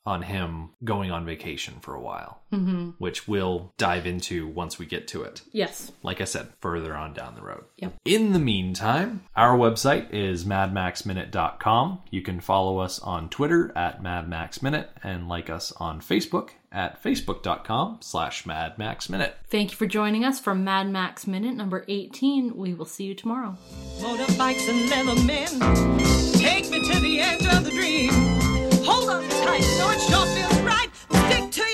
on 0.05 0.21
him 0.21 0.69
going 0.83 1.11
on 1.11 1.25
vacation 1.25 1.75
for 1.81 1.95
a 1.95 2.01
while, 2.01 2.41
mm-hmm. 2.53 2.91
which 2.99 3.27
we'll 3.27 3.73
dive 3.77 4.05
into 4.05 4.47
once 4.47 4.77
we 4.77 4.85
get 4.85 5.07
to 5.09 5.23
it. 5.23 5.41
yes, 5.51 5.91
Like 6.03 6.21
I 6.21 6.25
said, 6.25 6.49
further 6.61 6.95
on 6.95 7.13
down 7.13 7.35
the 7.35 7.41
road. 7.41 7.65
Yep. 7.77 7.95
In 8.05 8.33
the 8.33 8.39
meantime, 8.39 9.23
our 9.35 9.57
website 9.57 10.13
is 10.13 10.45
madmaxminute.com. 10.45 12.01
You 12.11 12.21
can 12.21 12.39
follow 12.39 12.79
us 12.79 12.99
on 12.99 13.29
Twitter 13.29 13.71
at 13.75 14.01
madmaxminute 14.01 14.87
and 15.03 15.27
like 15.27 15.49
us 15.49 15.71
on 15.73 16.01
Facebook 16.01 16.51
at 16.71 17.01
facebook.com 17.01 17.99
slash 18.01 18.43
madmaxminute. 18.43 19.33
Thank 19.47 19.71
you 19.71 19.77
for 19.77 19.85
joining 19.87 20.25
us 20.25 20.39
for 20.39 20.53
Mad 20.53 20.89
Max 20.89 21.25
Minute 21.25 21.55
number 21.55 21.85
18. 21.87 22.55
We 22.55 22.73
will 22.73 22.85
see 22.85 23.05
you 23.05 23.15
tomorrow. 23.15 23.57
Motorbikes 23.99 24.69
and 24.69 24.89
leather 24.89 25.23
men 25.23 25.97
take 26.33 26.69
me 26.69 26.91
to 26.91 26.99
the 26.99 27.21
edge 27.21 27.47
of 27.47 27.63
the 27.63 27.71
dream. 27.71 28.74
Hold 28.87 29.09
on 29.09 29.27
tight, 29.29 29.63
so 29.63 29.89
it 29.89 29.99
sure 30.01 30.27
feels 30.27 30.59
right. 30.61 30.89
Stick 31.09 31.49
to 31.51 31.64